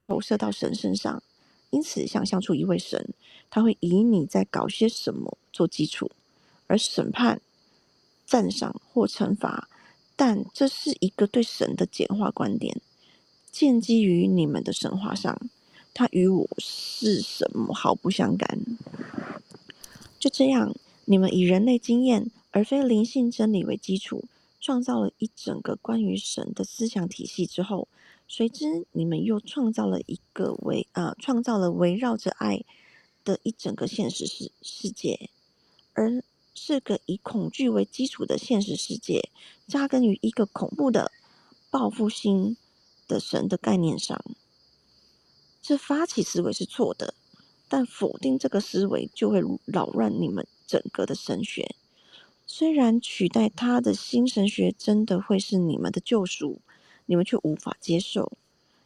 [0.08, 1.22] 投射到神身上，
[1.70, 3.14] 因此想象出一位神，
[3.52, 6.10] 他会以你在搞些什么做基础，
[6.66, 7.42] 而审判。
[8.26, 9.70] 赞赏或惩罚，
[10.16, 12.82] 但这是一个对神的简化观点，
[13.52, 15.40] 建基于你们的神话上，
[15.94, 18.60] 它与我是什么毫不相干。
[20.26, 24.26] 就这样，你们以人类经验而非灵性真理为基础，
[24.60, 27.88] 创造了一整个关于神的思想体系之后，
[28.28, 32.66] 随之你们又创造了一个围啊，创造了围绕着爱
[33.24, 35.30] 的一整个现实世世界，
[35.94, 36.24] 而
[36.56, 39.30] 是个以恐惧为基础的现实世界，
[39.68, 41.12] 扎根于一个恐怖的
[41.70, 42.58] 报复心
[43.08, 44.20] 的神的概念上。
[45.62, 47.14] 这发起思维是错的，
[47.76, 51.76] 但否定这个思维就会扰乱你们整个的神学。
[52.48, 56.62] 虽然取代他的新神学真的会是你们的救赎，
[57.06, 58.32] 你们却无法接受，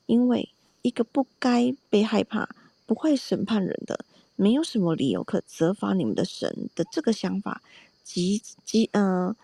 [0.07, 0.49] 因为
[0.81, 2.49] 一个不该被害怕、
[2.87, 4.03] 不会审判人的、
[4.35, 7.61] 没有什么理由可责罚你们的神的这个想法，
[8.03, 9.35] 即即呃，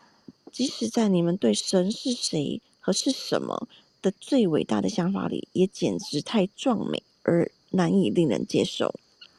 [0.52, 3.68] 即使在你们对神是谁和是什么
[4.02, 8.96] 的最伟大的想法里，也简直太壮美而难以令人接受。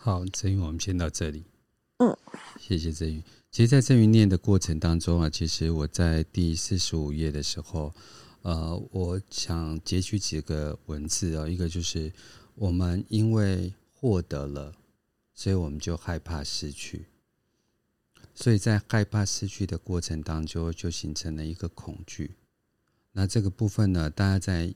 [0.06, 1.42] 好，振宇，我们先到这里。
[1.96, 2.16] 嗯，
[2.60, 3.20] 谢谢振宇。
[3.50, 7.92] 其实，在振宇念的过程当中啊，其实我在第四十五页的时候，
[8.42, 12.12] 呃，我想截取几个文字啊，一个就是
[12.54, 14.72] 我们因为获得了，
[15.34, 17.06] 所以我们就害怕失去，
[18.32, 22.36] 所以在害怕失去的过程当中，就形成了一个恐惧。
[23.10, 24.72] 那这个部分呢，大家在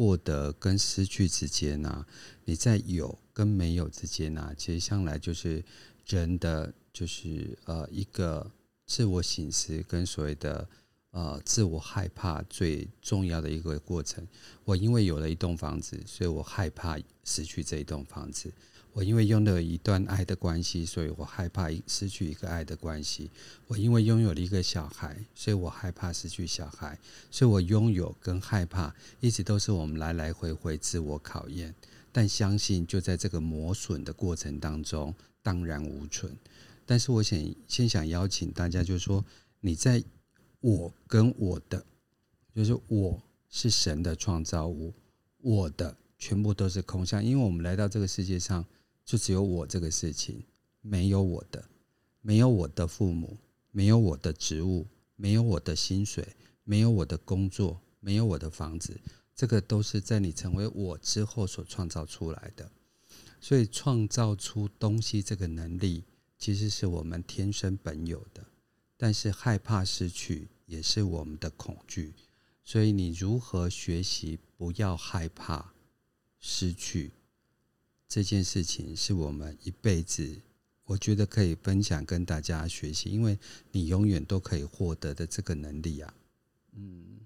[0.00, 2.06] 获得跟失去之间呢，
[2.46, 5.62] 你在有跟没有之间呢，其实向来就是
[6.06, 6.72] 人的。
[6.92, 8.50] 就是呃一个
[8.84, 10.68] 自我醒思跟所谓的
[11.12, 14.26] 呃自我害怕最重要的一个过程。
[14.64, 18.50] 我因为有了一栋房子，所以我害怕失去这一栋房子；
[18.92, 23.30] 我因为拥有一段爱的关系，所以我害怕失去一个爱的关系；
[23.68, 26.98] 我因为拥有了一个小孩，所以我害怕失去小孩。
[27.30, 31.74] 所以我拥有跟害怕一直都是我们来来回回自我考验，
[32.10, 36.36] 但相信就在这个磨损的过程当中，荡然无存。
[36.84, 39.24] 但是我想先想邀请大家，就是说
[39.60, 40.02] 你在
[40.60, 41.86] 我跟我的，
[42.52, 44.92] 就是我是神的创造物，
[45.38, 48.66] 我的全部都是空相，因为我们来到这个世界上，
[49.10, 50.40] 就只有我这个事情，
[50.80, 51.68] 没有我的，
[52.20, 53.36] 没有我的父母，
[53.72, 59.00] 没有我的职务，没有我的薪水，没有我的工作，没有我的房子，
[59.34, 62.70] 这个都是在你成为我之后所创造出来的，
[63.40, 66.04] 所以创造出东西这个能力。
[66.38, 68.46] 其实是我们天生本有的，
[68.96, 72.14] 但是害怕失去也是我们的恐惧。
[72.62, 75.74] 所以，你如何学习不要害怕
[76.38, 77.10] 失去
[78.10, 80.40] 这件事情，是我们一辈子
[80.84, 83.38] 我觉得可以分享跟大家学习，因为
[83.70, 86.12] 你永远都可以获得的这个能力啊，
[86.72, 87.20] 嗯，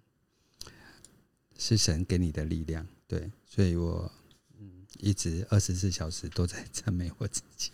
[1.57, 2.87] 是神给你的力量。
[3.07, 4.13] 对，所以我
[4.61, 7.71] 嗯一直二十四小时都在赞美我自己。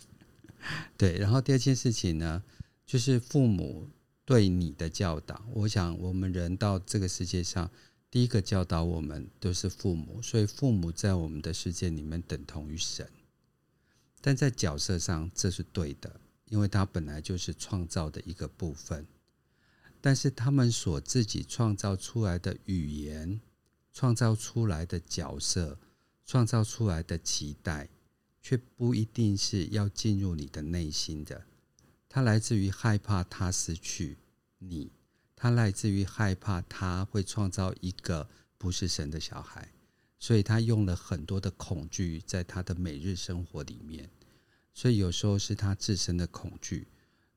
[0.95, 2.41] 对，然后第二件事情呢，
[2.85, 3.89] 就是父母
[4.23, 5.43] 对你的教导。
[5.53, 7.69] 我想，我们人到这个世界上，
[8.11, 13.09] 第一个教导我们都是父母，所以父母在我们的世界里面等同于神。
[14.19, 19.07] 但在角色上，这是对的，因为他本来就是创造的一个部分。
[19.99, 23.39] 但是他们所自己创造出来的语言，
[23.93, 25.79] 创造出来的角色，
[26.25, 27.89] 创造出来的期待。
[28.43, 31.45] 却不一定是要进入你的内心的，
[32.09, 34.17] 它来自于害怕他失去
[34.57, 34.91] 你，
[35.41, 39.73] 他来自于害怕他会创造一个不是神的小孩，
[40.19, 44.07] 所以他用了很多的恐惧在他的每日生活里面，
[44.71, 46.87] 所以有时候是他自身的恐惧，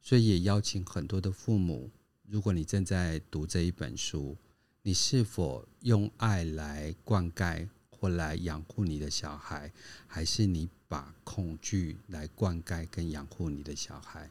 [0.02, 1.90] 所以也邀请很多的父母，
[2.28, 4.36] 如果你正在读这一本书，
[4.82, 9.72] 你是否用爱来灌溉或来养护你的小孩，
[10.06, 10.68] 还是你？
[10.86, 14.30] 把恐惧来灌溉跟养护你的小孩，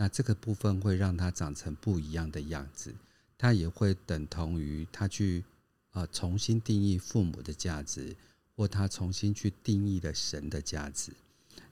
[0.00, 2.94] 那这个部分会让他长成不一样的样子，
[3.36, 5.44] 他也会等同于他去
[5.90, 8.14] 呃重新定义父母的价值，
[8.54, 11.10] 或他重新去定义了神的价值。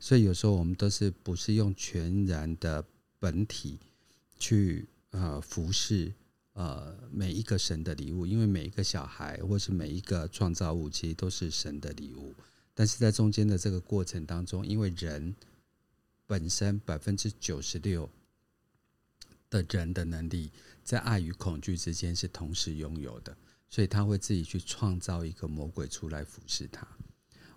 [0.00, 2.84] 所以有时候我们都是不是用全然的
[3.20, 3.78] 本体
[4.40, 6.12] 去呃服侍
[6.54, 12.34] 呃每一个神的礼物，因为每一个小孩或是每一个创造物，其实都是神的礼物。
[12.74, 15.32] 但是在中间的这个过程当中，因为人
[16.26, 18.10] 本身百分之九十六
[19.48, 20.50] 的人的能力，
[20.82, 23.36] 在爱与恐惧之间是同时拥有的，
[23.68, 26.86] 所以他会自己去创造一个魔鬼出来服侍他。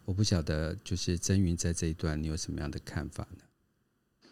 [0.05, 4.30] 我不晓得，就是真云在这一段，你有什么样的看法呢？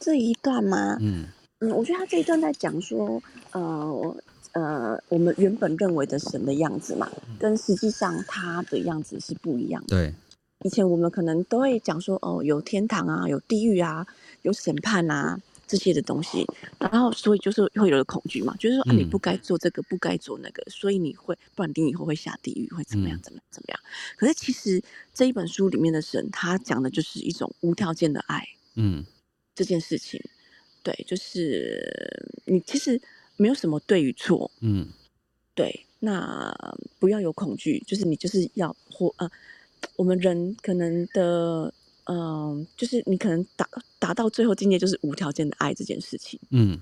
[0.00, 0.96] 这一段吗？
[1.00, 1.28] 嗯
[1.60, 4.16] 嗯，我觉得他这一段在讲说，呃。
[4.52, 9.88] 呃，我们原本认为的神的样子嘛，跟实际上他的样子是不一样的。
[9.88, 10.14] 对，
[10.62, 14.06] 以前我们可能都会讲说，哦，有天堂啊，有地狱啊，
[14.42, 16.46] 有审判啊，这些的东西，
[16.78, 23.80] 然后所以就是会有了恐惧嘛，就是说啊，你不该做这个，不该做那个，所以你会，不然你以后会下地狱，会怎么样，怎么样，怎么样？
[24.16, 24.82] 可是其实
[25.12, 28.46] 这一本书里面的神，他讲的就是一种无条件的爱，
[28.76, 29.04] 嗯，
[29.54, 30.22] 这件事情，
[30.82, 33.00] 对，就是你其实
[33.36, 34.88] 没有什么对与错，嗯，
[35.54, 36.54] 对，那
[36.98, 39.30] 不要有恐惧，就是你就是要活啊，
[39.96, 41.72] 我们人可能的。
[42.06, 43.66] 嗯，就是你可能达
[43.98, 46.38] 达到最后境界，就是无条件的爱这件事情。
[46.50, 46.78] 嗯，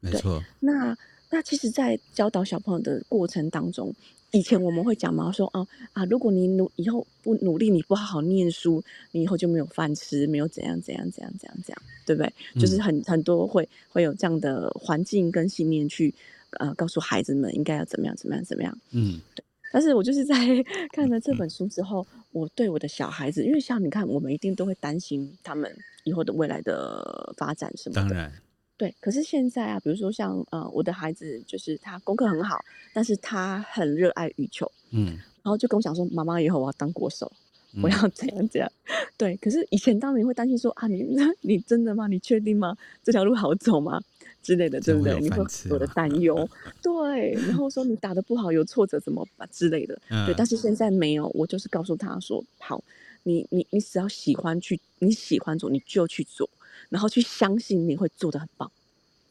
[0.00, 0.44] 没错。
[0.60, 0.94] 那
[1.30, 3.90] 那其实，在教导小朋友的过程当中，
[4.32, 12.30] 以前我们会讲嘛，说哦啊，如果你努以后不努力，你不好好念书，你以后就没有饭吃，没有怎样怎样怎样怎样怎样，对不对？
[12.54, 16.14] 嗯、就是很很多会会有这样的环境跟信念去
[16.58, 18.78] 呃告诉孩子们应该要怎么样怎么样怎么样。
[18.90, 19.42] 嗯，对。
[19.76, 20.34] 但是我就是在
[20.90, 25.70] 看了这本书之后，嗯、我对我的小孩子，因为像你看，我们一定都会担心他们
[26.04, 28.00] 以后的未来的发展什么的。
[28.00, 28.32] 当然，
[28.78, 28.94] 对。
[29.02, 32.58] 可是现在啊，比如说像呃，我的孩子就是他功课很好，
[32.94, 35.08] 但是他很热爱羽球，嗯，
[35.42, 37.30] 然后就跟我讲说：“妈妈，以后我要当国手，
[37.74, 38.72] 嗯、我要怎样怎样。”
[39.18, 39.36] 对。
[39.36, 41.04] 可是以前当然你会担心说：“啊，你
[41.42, 42.06] 你真的吗？
[42.06, 42.74] 你确定吗？
[43.04, 44.00] 这条路好走吗？”
[44.46, 45.18] 之类的，对不对？
[45.18, 46.48] 你会有的担 忧，
[46.80, 50.32] 对，然后说你打的不好，有挫折怎么办之类的，对。
[50.36, 52.80] 但是现在没有，我就是告诉他说：好，
[53.24, 56.48] 你你你只要喜欢去，你喜欢做，你就去做，
[56.88, 58.70] 然后去相信你会做的很棒。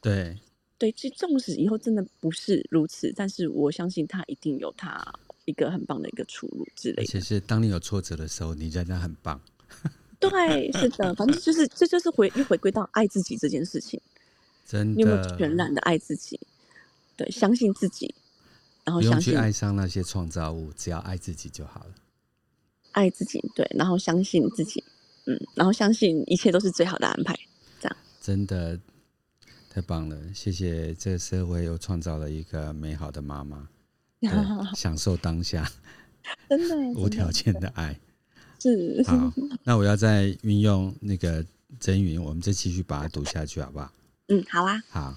[0.01, 0.37] 对
[0.77, 5.01] 对，其实纵使以后真的不是如此，但是我相信他一定有他
[5.45, 7.03] 一个很棒的一个出路之类的。
[7.03, 9.39] 而且是当你有挫折的时候，你仍然很棒。
[10.19, 13.99] 对，是的，反正就是这就是回又回归到爱自己这件事情。
[14.65, 16.39] 真的，你有没有全然的爱自己？
[17.15, 18.13] 对，相信自己，
[18.83, 21.95] 然后相信不用去爱上那些创造物，只要爱自己就好了。
[22.91, 24.83] 爱自己，对，然后相信自己，
[25.25, 27.37] 嗯，然后相信一切都是最好的安排，
[27.79, 27.97] 这样。
[28.19, 28.79] 真的
[29.69, 33.69] 太棒了，谢谢这个社会又创造了一个美好的妈妈，
[34.75, 35.69] 享受当下，
[36.49, 37.99] 真的 无条件的爱，
[38.59, 39.03] 是。
[39.05, 39.31] 好，
[39.63, 41.45] 那我要再运用那个
[41.79, 43.91] 真云，我们再继续把它读下去，好不好？
[44.27, 45.13] 嗯，好啊，好，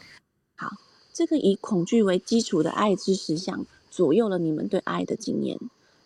[0.55, 0.77] 好，
[1.15, 5.59] 这个以恐惧为基础的爱之实相，左右了你们对爱的经验。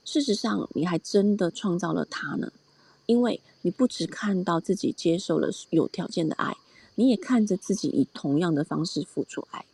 [0.04, 2.52] 事实上，你还真的创造了它呢，
[3.06, 6.56] 因为你不只看到自己接受了有条件的爱，
[6.94, 9.64] 你也看着自己以同样的方式付出爱。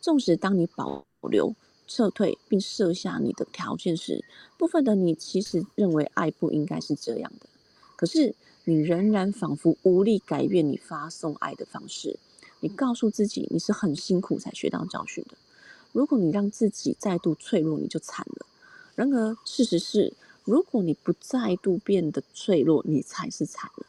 [0.00, 1.52] 纵使当你保留、
[1.88, 4.24] 撤退并设下你的条件时，
[4.56, 7.48] 部分的你其实认为爱不应该是这样的，
[7.96, 12.20] 可是你仍然仿佛无力改变你发送爱的方式。
[12.60, 15.36] 你告诉自己，你是很辛苦才学到教训的。
[15.92, 18.46] 如果你让自己再度脆弱，你就惨了。
[18.94, 20.12] 然而，事实是，
[20.44, 23.86] 如果你不再度变得脆弱，你才是惨了。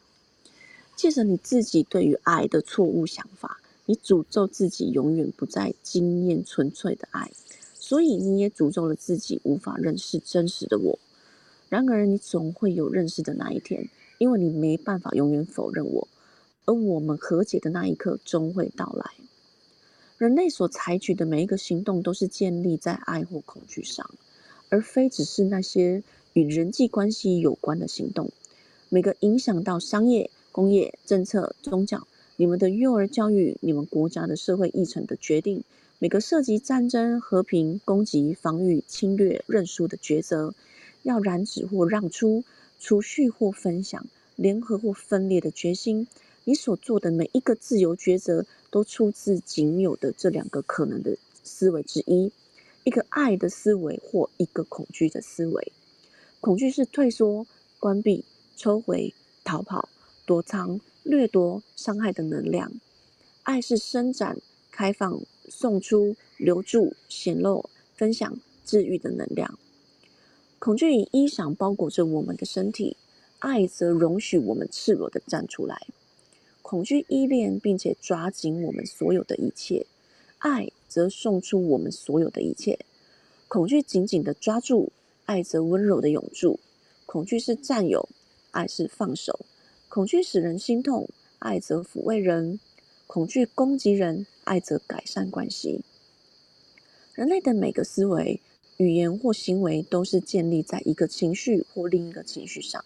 [0.96, 7.32] 借着你自己对于爱的错误想法，你诅咒自己永远不再经验纯粹的爱，
[7.74, 10.98] 所以你也诅咒了自己无法认识真实的我。
[11.68, 16.08] 然而，你总会有认识的那一天，因为你没办法永远否认我。
[16.70, 19.10] 而我们和解的那一刻终会到来。
[20.18, 24.08] 人类所采取的每一个行动都是建立在爱或恐惧上，
[24.68, 28.30] 而非只是那些与人际关系有关的行动。
[28.88, 32.06] 每个影响到商业、工业、政策、宗教、
[32.36, 35.64] 你们的幼儿教育、你们国家的社会议程的决定，
[35.98, 40.54] 每个涉及战争、和平、攻击、防御、侵略、认输的抉择，
[41.02, 42.44] 要染指或让出、
[42.78, 44.06] 储蓄或分享、
[44.36, 46.06] 联合或分裂的决心。
[46.50, 52.32] 你所做的每一个自由抉择，都出自仅有的这两个可能的思维之一：
[52.82, 55.72] 一个爱的思维，或一个恐惧的思维。
[56.40, 57.46] 恐惧是退缩、
[57.78, 58.24] 关闭、
[58.56, 59.88] 抽回、逃跑、
[60.26, 62.68] 躲藏、掠夺、伤害的能量；
[63.44, 64.36] 爱是伸展、
[64.72, 68.36] 开放、送出、留住、显露、分享、
[68.66, 69.56] 治愈的能量。
[70.58, 72.96] 恐惧以衣裳包裹着我们的身体，
[73.38, 75.86] 爱则容许我们赤裸地站出来。
[76.70, 79.86] 恐惧依恋，并且抓紧我们所有的一切；
[80.38, 82.78] 爱则送出我们所有的一切。
[83.48, 84.92] 恐惧紧紧的抓住，
[85.24, 86.60] 爱则温柔的拥住。
[87.06, 88.08] 恐惧是占有，
[88.52, 89.40] 爱是放手。
[89.88, 91.08] 恐惧使人心痛，
[91.40, 92.60] 爱则抚慰人。
[93.08, 95.80] 恐惧攻击人，爱则改善关系。
[97.14, 98.40] 人类的每个思维、
[98.76, 102.84] 语言或行为，都是建立在一个情绪或另一个情绪上。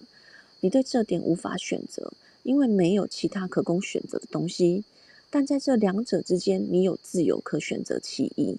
[0.61, 2.15] 你对这点无法选择。
[2.45, 4.85] 因为没有其他可供选择的东西，
[5.31, 8.57] 但在这两者之间，你有自由可选择其一。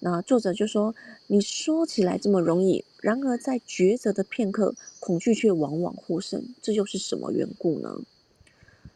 [0.00, 0.94] 那作者就说
[1.26, 6.54] ：“你说起来这么容易，然而在抉择的片刻，恐惧却往往获胜。
[6.62, 8.00] 这又是什么缘故呢？”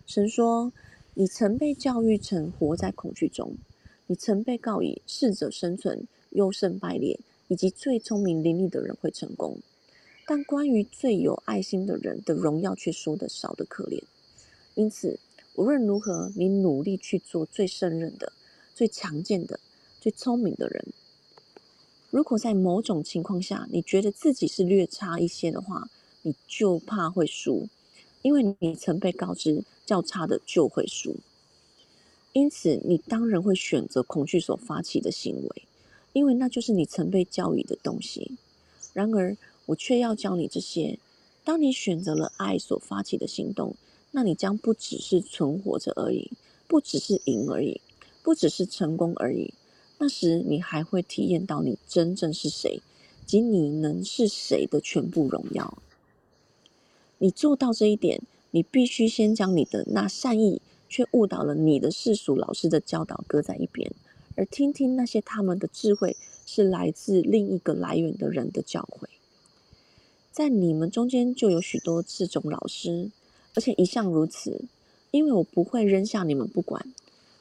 [0.07, 0.73] 神说
[1.15, 3.57] ：“你曾被教育成活在恐惧中，
[4.07, 9.59] 你曾被告以适者生存、优胜败劣，以及最聪明伶俐的人会成功。
[10.35, 14.03] 但关于最有爱心的人的荣耀，却说得少得可怜。
[14.75, 15.21] 因此，
[15.57, 18.33] 无论如何，你努力去做最胜任的、
[18.75, 19.61] 最强健的、
[20.01, 20.87] 最聪明的人。
[22.09, 25.91] 如果在某种情况下，你觉得自己是略差一些的话，
[26.23, 27.69] 你就怕会输，
[28.23, 31.17] 因为你曾被告知较差的就会输。
[32.33, 35.63] 因此，你当然会选择恐惧所发起的行为，
[36.15, 38.39] 因为那就是你曾被教育的东西。
[38.95, 40.99] 然而，我却要教你这些：
[41.45, 43.75] 当你选择了爱所发起的行动，
[44.11, 46.31] 那你将不只是存活着而已，
[46.67, 47.81] 不只是赢而已，
[48.23, 49.55] 不只是成功而已。
[49.99, 52.81] 那时，你还会体验到你真正是谁，
[53.25, 55.79] 及你能是谁的全部荣耀。
[57.19, 60.61] 你做到这一点，你必须先将你的那善意。
[60.95, 63.91] 却误导了你的世俗老师的教导，搁在一边，
[64.37, 69.07] 而听听那些他们的智慧是来自另一个来源的人的教诲。
[70.33, 73.11] 在你们中间就有许多这种老师，
[73.55, 74.65] 而且一向如此，
[75.11, 76.93] 因为我不会扔下你们不管，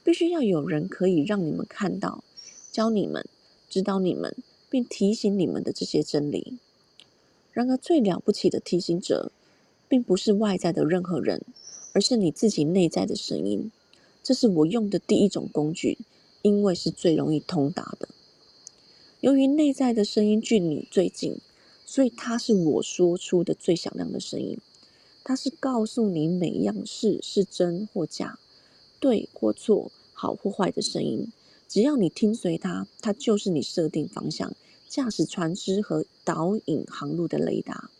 [0.03, 2.23] 必须要有人可以让你们看到、
[2.71, 3.25] 教你们、
[3.69, 4.35] 指导你们，
[4.69, 6.57] 并提醒你们的这些真理。
[7.53, 9.31] 然而，最了不起的提醒者，
[9.87, 11.41] 并不是外在的任何人。
[11.93, 13.69] 而是你自己内在的声音，
[14.23, 15.97] 这是我用的第一种工具，
[16.41, 18.07] 因为是最容易通达的。
[19.19, 21.35] 由于内在的声音距你最近，
[21.91, 24.57] 所以它是我说出的最响亮的声音。
[25.25, 28.39] 它是告诉你每一样事是真或假、
[29.01, 31.33] 对或错、好或坏的声音。
[31.67, 34.55] 只要你听随它，它就是你设定方向、
[34.87, 37.91] 驾驶船只和导引航路的雷达。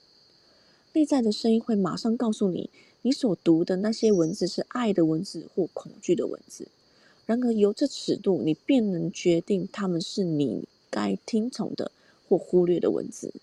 [0.93, 2.69] 内在的声音会马上告诉你。
[3.01, 6.69] 你所读的那些文字是爱的文字或恐惧的文字，
[7.25, 11.91] 然而由这尺度，你便能决定它们是你该听从的
[12.29, 13.33] 或忽略的文字。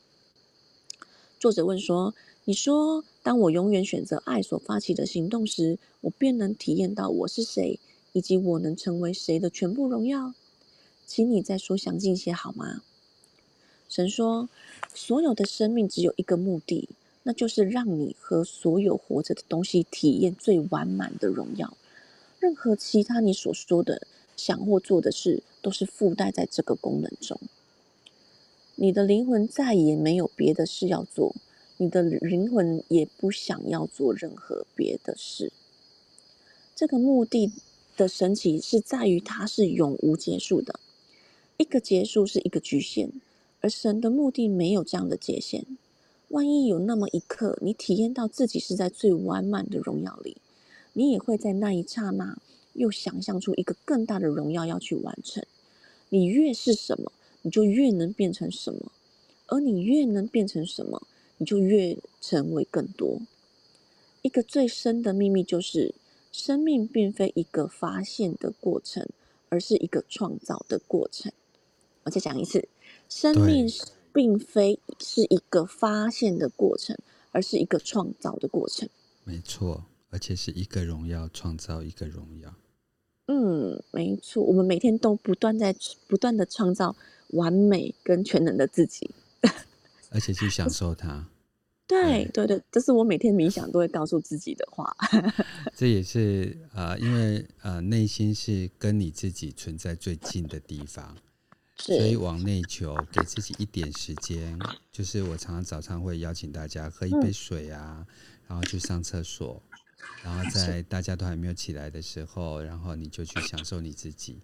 [1.39, 2.15] 作者问说
[2.47, 7.79] ：“你说，当我永远选择爱所发起的行动时，我便能体验到我是谁，
[8.13, 10.35] 以及我能成为谁的全部荣耀？
[11.07, 12.83] 请你再说详尽些好吗？”
[13.89, 14.49] 神说
[14.93, 16.89] ：“所有的生命只有一个目的。”
[17.25, 21.77] 那就是让你和所有活着的东西体验最完满的荣耀。
[22.39, 27.39] 任何其他你所说的、想或做的事，都是附带在这个功能中。
[28.81, 31.35] 你的灵魂再也没有别的事要做，
[31.79, 35.53] 你的灵魂也不想要做任何别的事。
[36.77, 37.53] 这个目的
[37.97, 40.79] 的神奇是在于它是永无结束的。
[41.57, 43.11] 一个结束是一个局限，
[43.61, 45.67] 而神的目的没有这样的界限。
[46.29, 50.37] 万一有那么一刻，你体验到自己是在最完满的荣耀里，
[50.93, 52.39] 你也会在那一刹那
[52.75, 55.45] 又想象出一个更大的荣耀要去完成。
[56.11, 57.11] 你越是什么，
[57.49, 58.91] 你就越能变成什么；
[59.47, 61.07] 而你越能变成什么，
[61.39, 63.23] 你就越成为更多。
[64.21, 65.95] 一个最深的秘密就是，
[66.31, 69.09] 生命并非一个发现的过程，
[69.49, 71.33] 而是一个创造的过程。
[72.03, 72.69] 我再讲一次，
[73.09, 73.67] 生命。
[74.11, 76.97] 并非是一个发现的过程，
[77.31, 78.89] 而是一个创造的过程。
[79.23, 82.53] 没错，而且是一个荣耀创造一个荣耀。
[83.27, 85.77] 嗯，没错，我们每天都不断在
[86.09, 86.97] 不断的创造
[87.29, 89.11] 完美跟全能的自己，
[90.11, 91.29] 而且去享受它。
[91.89, 94.95] 对对对，这是我每天冥想都会告诉自己的话。
[95.75, 101.17] 这也是呃，因为呃，内心是跟你自己存在最近的地方。
[101.79, 104.59] 所以往内求，给自己一点时间。
[104.93, 108.05] 就是我常常早上会邀请大家喝一杯水啊，
[108.47, 109.63] 然后去上厕所，
[110.23, 114.41] 然后在大家都还没有起来的时候，然后你就去享受你自己。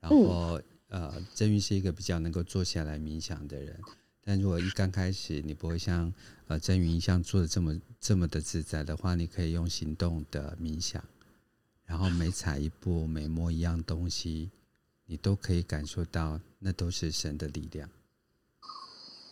[0.00, 0.58] 然后
[0.88, 3.78] 呃，真云是一个比较能够坐下来冥想的人，
[4.24, 6.12] 但如果一刚开始你不会像
[6.46, 11.02] 呃真云一样做的这么这么的自在的话，你可以用行动的冥想，
[11.84, 14.50] 然后每踩一步，每摸一样东西。
[15.10, 17.88] 你都可以感受到，那都是神的力量。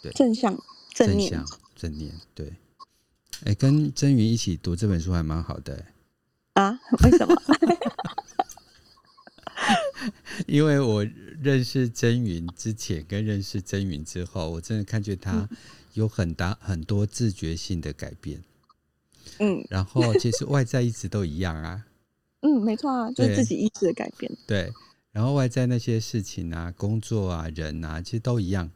[0.02, 0.58] 对，正向、
[0.94, 2.18] 正念、正向、正念。
[2.34, 2.50] 对，
[3.44, 5.84] 哎，跟真云一起读这本书还蛮好的。
[6.54, 6.80] 啊？
[7.04, 7.36] 为什么？
[10.48, 11.06] 因为我
[11.42, 15.48] 认识真云之前，跟认识真云之后，我真的看见他
[15.94, 18.42] 有很大很多自觉性的改变。
[19.38, 21.86] 嗯，然后其实外在一直都一样啊。
[22.42, 24.30] 嗯，没错啊，就是自己意识的改变。
[24.46, 24.72] 对。
[25.12, 28.70] 然后外在那些事情啊、工作啊、人啊，其实都一样。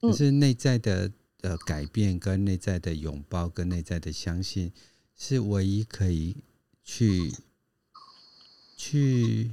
[0.00, 4.72] 可是内在的呃改变、跟内在的拥抱、跟内在的相信，
[5.16, 6.36] 是唯一可以
[6.82, 7.32] 去
[8.76, 9.52] 去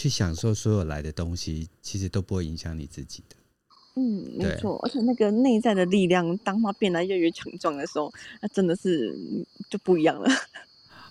[0.00, 3.36] 去享受所有来的东西，其实都不会影响你自己的。
[3.96, 9.14] 嗯，没错，而且那个内在的力量，当它变得越来越强壮的时候，那真的是
[9.68, 10.26] 就不一样了。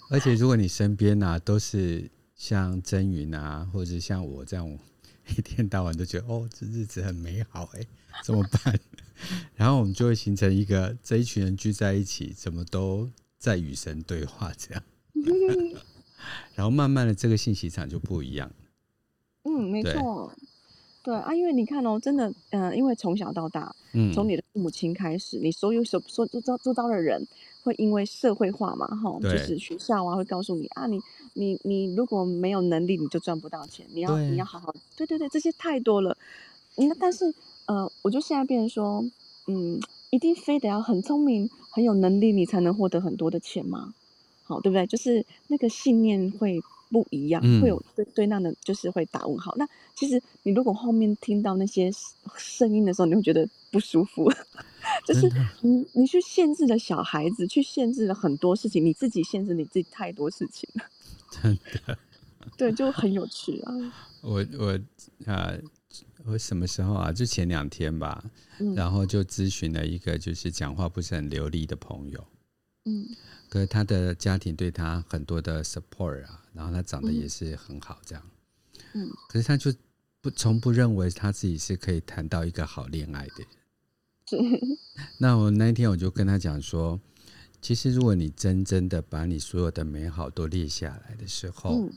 [0.10, 4.68] 而且如果你身边啊都是像真云啊，或者是像我这样，
[5.38, 7.86] 一天到晚都觉得哦，这日子很美好哎，
[8.26, 8.80] 怎么办？
[9.54, 14.84] 然后我们就会形成一个这一群人聚在一起，怎么都在与神对话这样。
[16.56, 18.52] 然后慢慢的，这个信息场就不一样。
[19.44, 20.32] 嗯，没错。
[21.02, 27.26] 对啊，因为你看哦，真的，嗯、呃，因为从小到大，嗯，从你的父母亲开始，你所有所所周遭周遭的人，
[27.64, 31.00] 会因为社会化嘛，哈，就是学校啊，会告诉你啊，你
[31.34, 36.18] 你你如果没有能力，你就赚不到钱，你要你要好好，对对对，这些太多了。
[36.76, 37.34] 那但是，
[37.66, 39.04] 呃，我就现在变成说，
[39.48, 39.80] 嗯，
[40.10, 43.94] 一定非得要很聪明、很有能力，你才能获得很多的钱吗？
[44.44, 44.86] 好，对不对？
[44.86, 46.62] 就是那个信念会。
[46.90, 49.54] 不一样，会有对对那的，就是会打问号。
[49.58, 51.92] 那其实你如果后面听到那些
[52.36, 54.32] 声音的时候，你会觉得不舒服。
[55.06, 55.32] 就是
[55.62, 60.84] 你你去限制了小孩子，去限制了很多事情，你自己限制你自己太多事情了。
[61.30, 61.98] 真的，
[62.58, 63.74] 对，就很有趣啊。
[64.22, 64.72] 我我
[65.26, 65.62] 啊、呃，
[66.26, 67.12] 我什么时候啊？
[67.12, 68.24] 就前两天吧，
[68.76, 72.26] 然后就咨询了一个就是讲话不是很流利的朋友。
[72.86, 73.08] 嗯。
[73.50, 78.24] 可是他的家庭对他很多的 support 啊，然后他长得也是很好，这样。
[78.94, 79.10] 嗯。
[79.28, 79.74] 可是他就
[80.22, 83.48] 不从不认为他自己是可以谈到一个好恋爱的人。
[84.28, 84.78] 是。
[85.18, 87.00] 那我那一天我就跟他讲说，
[87.60, 91.92] 其实如果你真正的把你所有的美好都列下来的时候，嗯，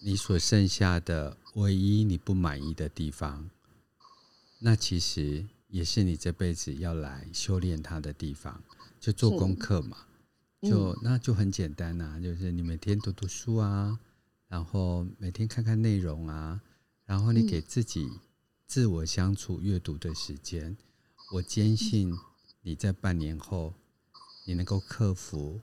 [0.00, 3.48] 你所剩下的唯一你不满意的地方，
[4.58, 8.60] 那其实也是你这辈子要来修炼他的地方，
[8.98, 9.98] 就做功课嘛。
[10.64, 13.98] 就那就很简单呐、啊，就是你每天读读书啊，
[14.48, 16.60] 然后每天看看内容啊，
[17.04, 18.10] 然后你给自己
[18.66, 20.76] 自我相处阅读的时间，
[21.34, 22.16] 我坚信
[22.62, 23.74] 你在半年后
[24.46, 25.60] 你能够克服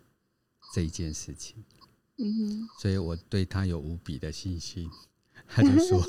[0.73, 1.63] 这一件事情。
[2.17, 4.89] 嗯哼，所以我对他有无比的信心。
[5.47, 6.01] 他就说：“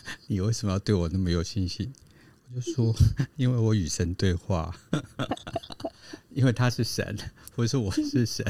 [0.28, 1.92] 你为什么要对我那么有信心？”
[2.48, 2.94] 我就说
[3.36, 4.74] ：“因为我与神对话。
[6.30, 7.16] ”因为他是神，
[7.54, 8.44] 不是我是神。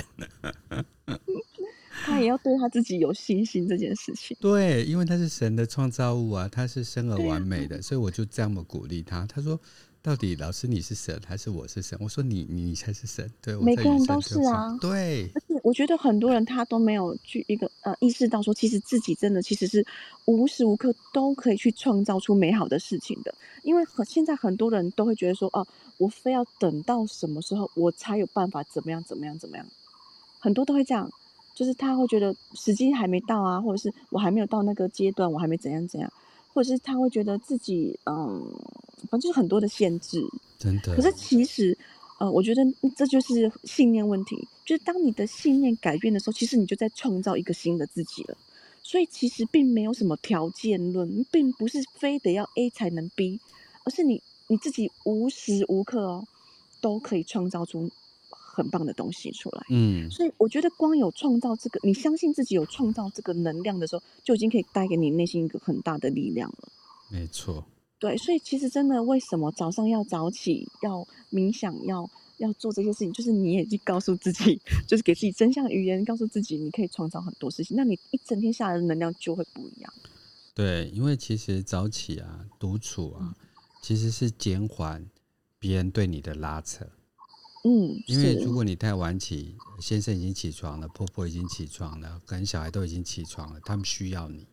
[2.04, 4.36] 他也要对他自己有信心这件事情。
[4.40, 9.24] 对，因为他是神的创造物啊，他是生而完美的，所以我就这么鼓励他。
[9.26, 9.58] 他说
[10.06, 14.78] ：“到底老师你是神还是我是神？”我说你：“你你才是神。”对，每个人都是啊。
[14.80, 19.84] 对，而且我觉得很多人他都没有去一个呃意识到说，其实自己真的其实是
[20.26, 23.34] 无时无刻都可以去创造出美好的事情的。
[23.64, 25.66] 因为现在很多人都会觉得说：“哦。”
[25.98, 29.66] 我非要等到什么时候，我才有办法怎么样怎么样怎么样？
[30.38, 31.10] 很多都会这样，
[31.54, 36.12] 就是他会觉得时机还没到啊，或者是我还没有到那个阶段，我还没怎样怎样，
[36.56, 38.42] 或者是他会觉得自己嗯，
[39.10, 40.24] 反正就是很多的限制。
[40.58, 40.96] 真的。
[40.96, 41.76] 可是其实，
[42.18, 42.62] 呃，我觉得
[42.96, 48.36] 这就是信念问题，就是当你的信念改变的时候，其实你就在创造一个新的自己了。
[48.82, 53.38] 所以其实并没有什么条件论，并不是非得要 A 才能 B，
[53.84, 54.22] 而是你。
[54.48, 56.24] 你自己无时无刻哦，
[56.80, 57.90] 都可以创造出
[58.56, 59.62] 很棒的东西出来。
[59.68, 66.68] 嗯，所以我觉得光有创造这个，你相信自己有创造这个能量的时候，就已经可以带给你内心一个很大的力量了。
[67.10, 67.64] 没错。
[67.98, 79.92] 对，所以其实真的，为什么早上要早起，要冥想，要要做这些事情，就是你也去告诉自己，就是给自己真相语言，告诉自己你可以创造很多事情，那你一整天下来的能量就会不一样。
[80.54, 83.18] 对，因为其实早起啊，独处啊。
[83.20, 83.34] 嗯
[83.82, 85.06] 其实是减缓
[85.60, 86.84] 别人对你的拉扯，
[87.66, 94.46] 嗯，因为如果你太晚起，先生已经起床了，婆婆已经起床了，跟小孩都已经起床了，他们需要你，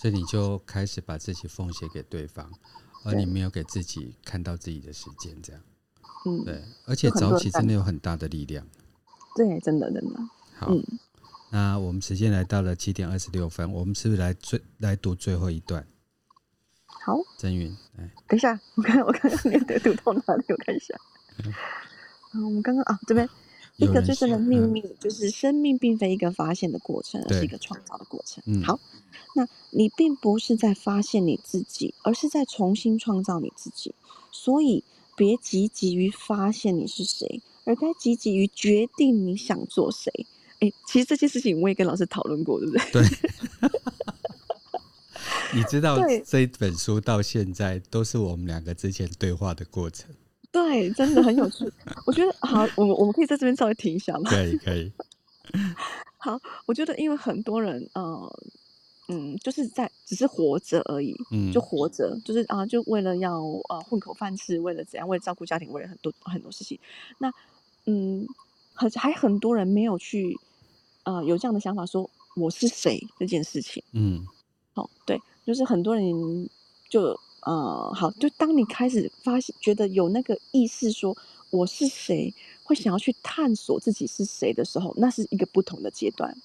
[0.00, 2.50] 所以你就开始把自己奉献给对方，
[3.04, 5.60] 而你没有给自己看到自己的时间，这样，
[6.24, 8.66] 嗯，对，而且早起真的有很大的力量，
[9.36, 10.18] 对，真的真的，
[10.56, 10.82] 好，嗯，
[11.50, 15.86] 那我们时间来到了七点二十六分，我们是不是来最来读最后一段？
[17.04, 20.44] 好，真云，哎等一下，我看我刚刚你的读到哪里？
[20.48, 20.94] 我看一下。
[21.44, 21.54] 嗯，
[22.32, 23.28] 我们刚刚啊，这边
[23.76, 28.42] 一个最深的秘密就是，生命并非一个发现的过程，而是一个创造的过程。
[28.46, 28.78] 嗯，好，
[29.34, 33.94] 那你并不是在发现你自己，而是在重新创造你自己。
[34.30, 34.84] 所以，
[35.16, 40.26] 别急急于发现你是谁，而该积极于决定你想做谁。
[40.60, 42.90] 哎，其实这件事情我也跟老师讨论过，对不对？
[42.92, 43.08] 对。
[45.54, 50.10] 你知道这一本书到现在都是我们两个之前对话的过程。
[50.50, 51.70] 对，真的很有趣。
[52.06, 54.22] 我觉得好，我们我们可以在这边稍微停一下吗？
[54.30, 54.92] 可以，可以。
[56.16, 58.40] 好，我觉得因为很多人，呃，
[59.08, 66.78] 嗯，就是在只是活着而已，嗯，就活着，就是啊，就为了要呃混口饭吃，为了怎样，为了照顾家庭，为了很多很多事情。
[67.18, 67.32] 那
[67.86, 68.26] 嗯，
[68.74, 70.38] 很还很多人没有去
[71.04, 74.26] 呃有这样的想法，说我是谁这件事情，嗯，
[74.74, 76.48] 好、哦，对，就是很多人
[76.88, 77.18] 就
[77.48, 81.16] 呃好，就当你开始发现觉得有那个意识说
[81.50, 82.34] 我是谁。
[82.68, 86.36] 会想要去探索自己是谁的时候，那是一个不同的阶段。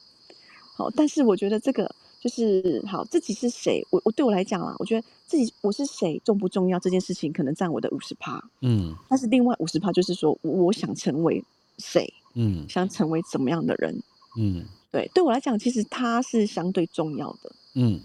[0.74, 3.86] 好，但是我觉得这个就是好，自己是谁？
[3.90, 6.80] 我我对我来讲啊，我觉得自己我是谁重不重要？
[6.80, 11.44] 这件事情可能占我的五十趴，嗯，但是另外五十趴就是说，我想成为
[11.78, 12.08] 谁？
[12.36, 14.02] 嗯，想成为怎么样的人？
[14.40, 17.52] 嗯，对，对我来讲，其实它是相对重要的。
[17.74, 18.00] 嗯，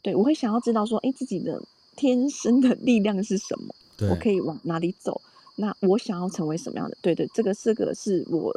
[0.00, 1.62] 对，我会想要知道说，哎，自己的
[1.98, 3.74] 天生的力量是什么？
[4.08, 5.20] 我可以往哪里走？
[5.56, 6.96] 那我想要成为什么样的？
[7.02, 8.54] 对对，这个四个是我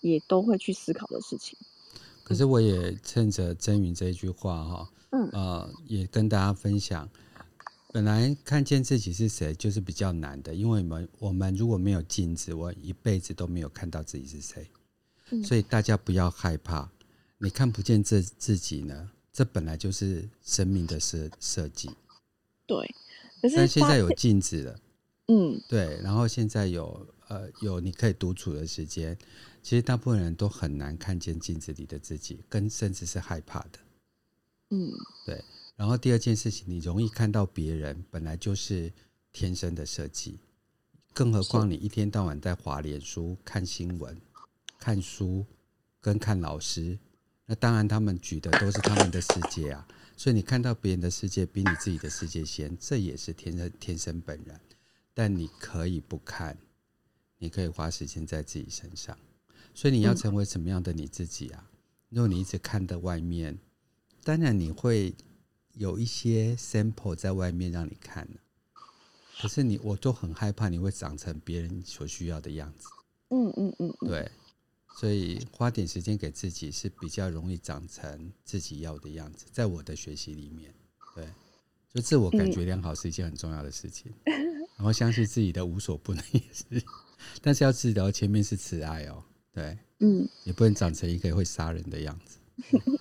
[0.00, 1.58] 也都会去思考的事情。
[2.22, 7.08] 可是我也趁着真云这一句话哈，嗯呃，也跟大家分享，
[7.92, 14.66] 本来看见自己是谁就是比较难的，因为我们我们如果没有镜子，我一辈子都没有看到自己是谁。
[15.30, 16.88] 嗯，所以大家不要害怕，
[17.38, 21.90] 你看不见这自己呢，这本来就是生命的设设计。
[22.66, 22.94] 对，
[23.40, 24.80] 可是但现在有镜子了。
[25.28, 29.16] 嗯，对，然后现在有呃有你可以独处的时间，
[29.62, 33.78] 其实大部分人都很难看见镜子里的自己，跟甚至是害怕的。
[34.70, 34.92] 嗯，
[35.24, 35.42] 对。
[35.76, 38.92] 然后第二件事情，你容易看到别人，本来就是
[39.32, 40.38] 天生的设计，
[41.12, 44.16] 更何况你一天到晚在滑脸书、看新闻、
[44.78, 45.44] 看书
[46.00, 46.98] 跟看老师，
[47.46, 54.60] 那当然他们举的都是他们的世界啊，所以你看到别人的世界比你自己的世界先，这也是天生天生本然。
[55.12, 56.56] 但你可以不看，
[57.38, 59.16] 你可以花时间在自己身上。
[59.74, 61.70] 所以你要成为什么样的你自己啊？
[62.08, 63.58] 如果你一直看的外面，
[64.22, 65.14] 当然你会
[65.74, 68.28] 有一些 sample 在外面让你看。
[69.40, 72.88] 可是你，我都很害怕你会长成别人所需要的样子。
[73.30, 74.30] 嗯嗯嗯，对。
[74.96, 79.46] 所以花点时间给自己是比较容易长成自己要的样子。
[79.52, 80.72] 在我的学习里面，
[81.14, 81.26] 对，
[81.92, 84.12] 就自我感觉良好是一件很重要的事情。
[84.76, 86.64] 然后相信自己的无所不能也是，
[87.40, 89.22] 但是要治疗前面是慈爱哦，
[89.52, 92.38] 对，嗯，也不能长成一个会杀人的样子。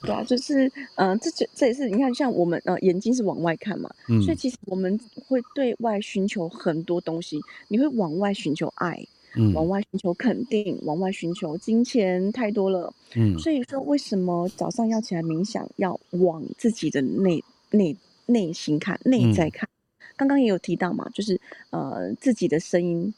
[0.00, 9.06] 对啊，就是，嗯、呃，这这这也是你看，像我们呃眼睛是往外看嘛，嗯，所以其实我们会对外寻求很多东西，你会往外寻求爱，
[9.36, 19.68] 嗯，往外寻求肯定，往外寻求金钱，太多了，嗯，所以说为什么早上要起来冥想，要往自己的内内内心看，内在看。
[19.68, 19.70] 嗯
[20.14, 23.12] 刚刚也有提到嘛，就是呃自己的声音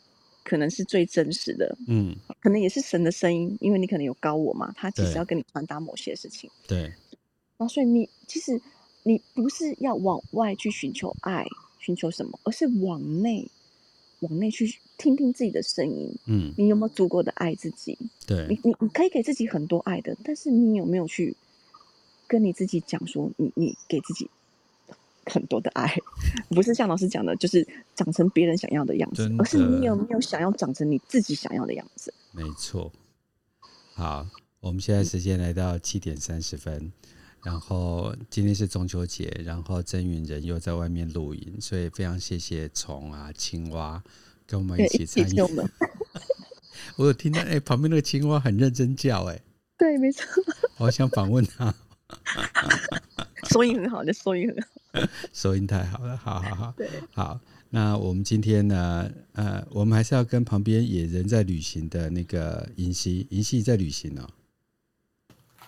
[0.45, 6.91] 可能是最真实的，嗯，可能也是神的声音，因为你可能有高我嘛，他其实要跟你传达某些事情，对。
[7.59, 8.59] 那所以你其实
[9.03, 11.45] 你不是要往外去寻求爱，
[11.79, 13.51] 寻求什么，而是往内
[14.25, 17.97] 往内去听听自己的声音，嗯，你有没有足够的爱自己？
[18.27, 21.37] 对，你你你可以给自己很多爱的，但是你有没有去
[22.27, 24.29] 跟你自己讲说，你你给自己。
[25.27, 25.91] 很多的爱，
[26.51, 32.12] 不是像老师讲的，就是长成别人想要的样子，而是你有没有想要长成你自己想要的样子？
[32.33, 32.93] 没错。
[33.95, 34.27] 好，
[34.61, 36.93] 我们现在时间来到七点三十分，嗯，
[37.45, 44.03] 然后今天是中秋节，然后真云人又在外面露营，所以非常谢谢虫啊、青蛙
[44.47, 45.40] 跟我们一起参与。
[46.97, 49.40] 我有听到，哎、欸，旁边那个青蛙很认真叫，哎，
[49.76, 50.26] 对，没错。
[50.78, 51.74] 我想访问他。
[53.51, 54.68] 收音很好的，收音很好。
[55.32, 57.40] 收 音太好了，好好好，对，好。
[57.70, 59.11] 那我们今天呢？
[59.32, 64.28] 呃，我们还是要跟旁边野人在旅行的那个银溪，银溪在旅行哦。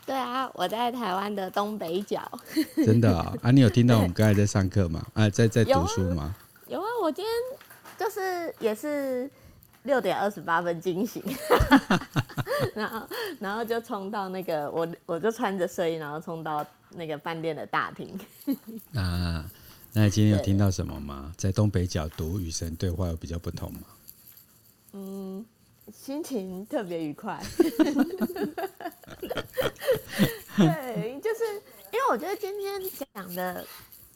[0.07, 2.23] 对啊，我在台湾的东北角。
[2.87, 3.39] 真的啊、哦？
[3.43, 5.05] 啊，你有听到我们刚才在上课吗？
[5.15, 6.35] 啊，在在读书吗？
[6.69, 7.33] 有啊，有啊，我今天
[7.99, 9.29] 就是也是
[9.83, 11.23] 六点二十八分惊醒，
[12.75, 13.07] 然后
[13.41, 16.65] 然后就冲到那个我我就穿着睡衣，然后冲到。
[16.91, 18.09] 那个饭店的大厅
[18.95, 19.45] 啊，
[19.93, 21.33] 那你今天有听到什么吗？
[21.37, 23.81] 在东北角读与神对话有比较不同吗？
[24.93, 25.45] 嗯，
[25.93, 27.43] 心情特别愉快。
[30.57, 31.45] 对，就是
[31.93, 32.81] 因为我觉得今天
[33.15, 33.67] 讲的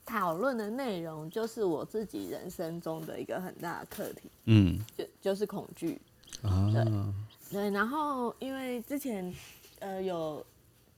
[0.05, 4.31] 讨论的内容，就是我自己人生中的一个很大的课题。
[4.45, 6.01] 嗯，就就是恐惧
[6.43, 6.71] 啊。
[6.73, 6.85] 对，
[7.53, 9.35] 对，然后因为之前
[9.81, 10.45] 呃有。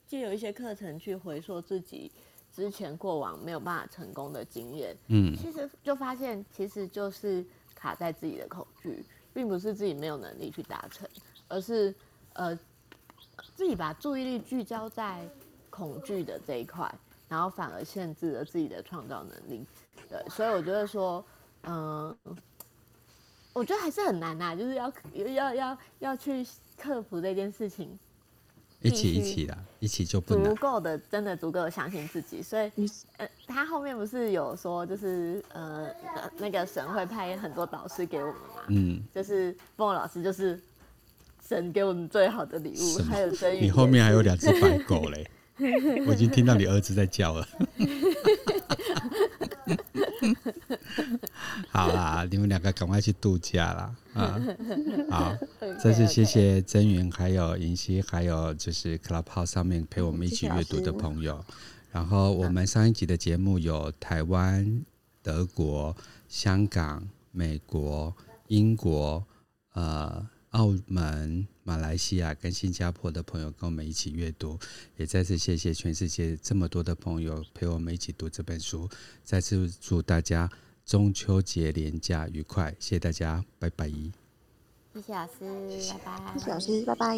[0.09, 2.13] 就有一些课程去回溯自己
[2.55, 7.43] 之前过往没有办法成功的经验，嗯，其实就发现其实就是
[7.75, 11.09] 卡在自己的恐惧，并不是自己没有能力去达成，
[11.49, 11.95] 而是
[12.35, 12.55] 呃
[13.55, 15.29] 自己把注意力聚焦在
[15.71, 16.93] 恐惧的这一块，
[17.29, 19.65] 然后反而限制了自己的创造能力。
[20.09, 21.25] 对，所以我觉得说，
[21.63, 22.37] 嗯、呃，
[23.53, 26.47] 我觉得还是很难呐、啊，就是要要要要去
[26.79, 27.99] 克服这件事情。
[28.85, 32.43] 一起一起啦，一起就不足够的，真的足够的相信自己。
[32.43, 35.89] 所以，呃，他后面不是有说，就是呃，
[36.37, 38.63] 那个神会派很多导师给我们嘛？
[38.71, 40.61] 嗯，就是凤老师就是
[41.53, 45.31] 神给我们最好的礼物，还有真你后面还有两只白狗嘞，
[46.09, 47.47] 我已经听到你儿子在叫了。
[51.69, 53.95] 好啦，你们两个赶快去度假啦！
[54.15, 54.41] 啊，
[55.11, 55.37] 好，
[55.83, 61.45] 再次谢谢曾云，还有银溪，还有就是 Clubhouse 上面陪我们一起阅读的朋友。
[61.91, 64.83] 然后我们上一集的节目有台湾、
[65.23, 65.95] 德国、
[66.29, 68.15] 香港、美国、
[68.49, 69.23] 英国、
[69.75, 74.59] 呃、澳门、马来西亚跟新加坡的朋友跟我们一起阅读，
[74.97, 78.89] 也再次谢谢全世界这么多的朋友陪我们一起读这本书。
[79.23, 80.51] 再次祝大家。
[80.85, 83.89] 中秋节连假愉快，谢谢大家，拜拜。
[83.89, 86.33] 谢谢老师，拜拜。
[86.37, 87.17] 谢谢老师，拜拜。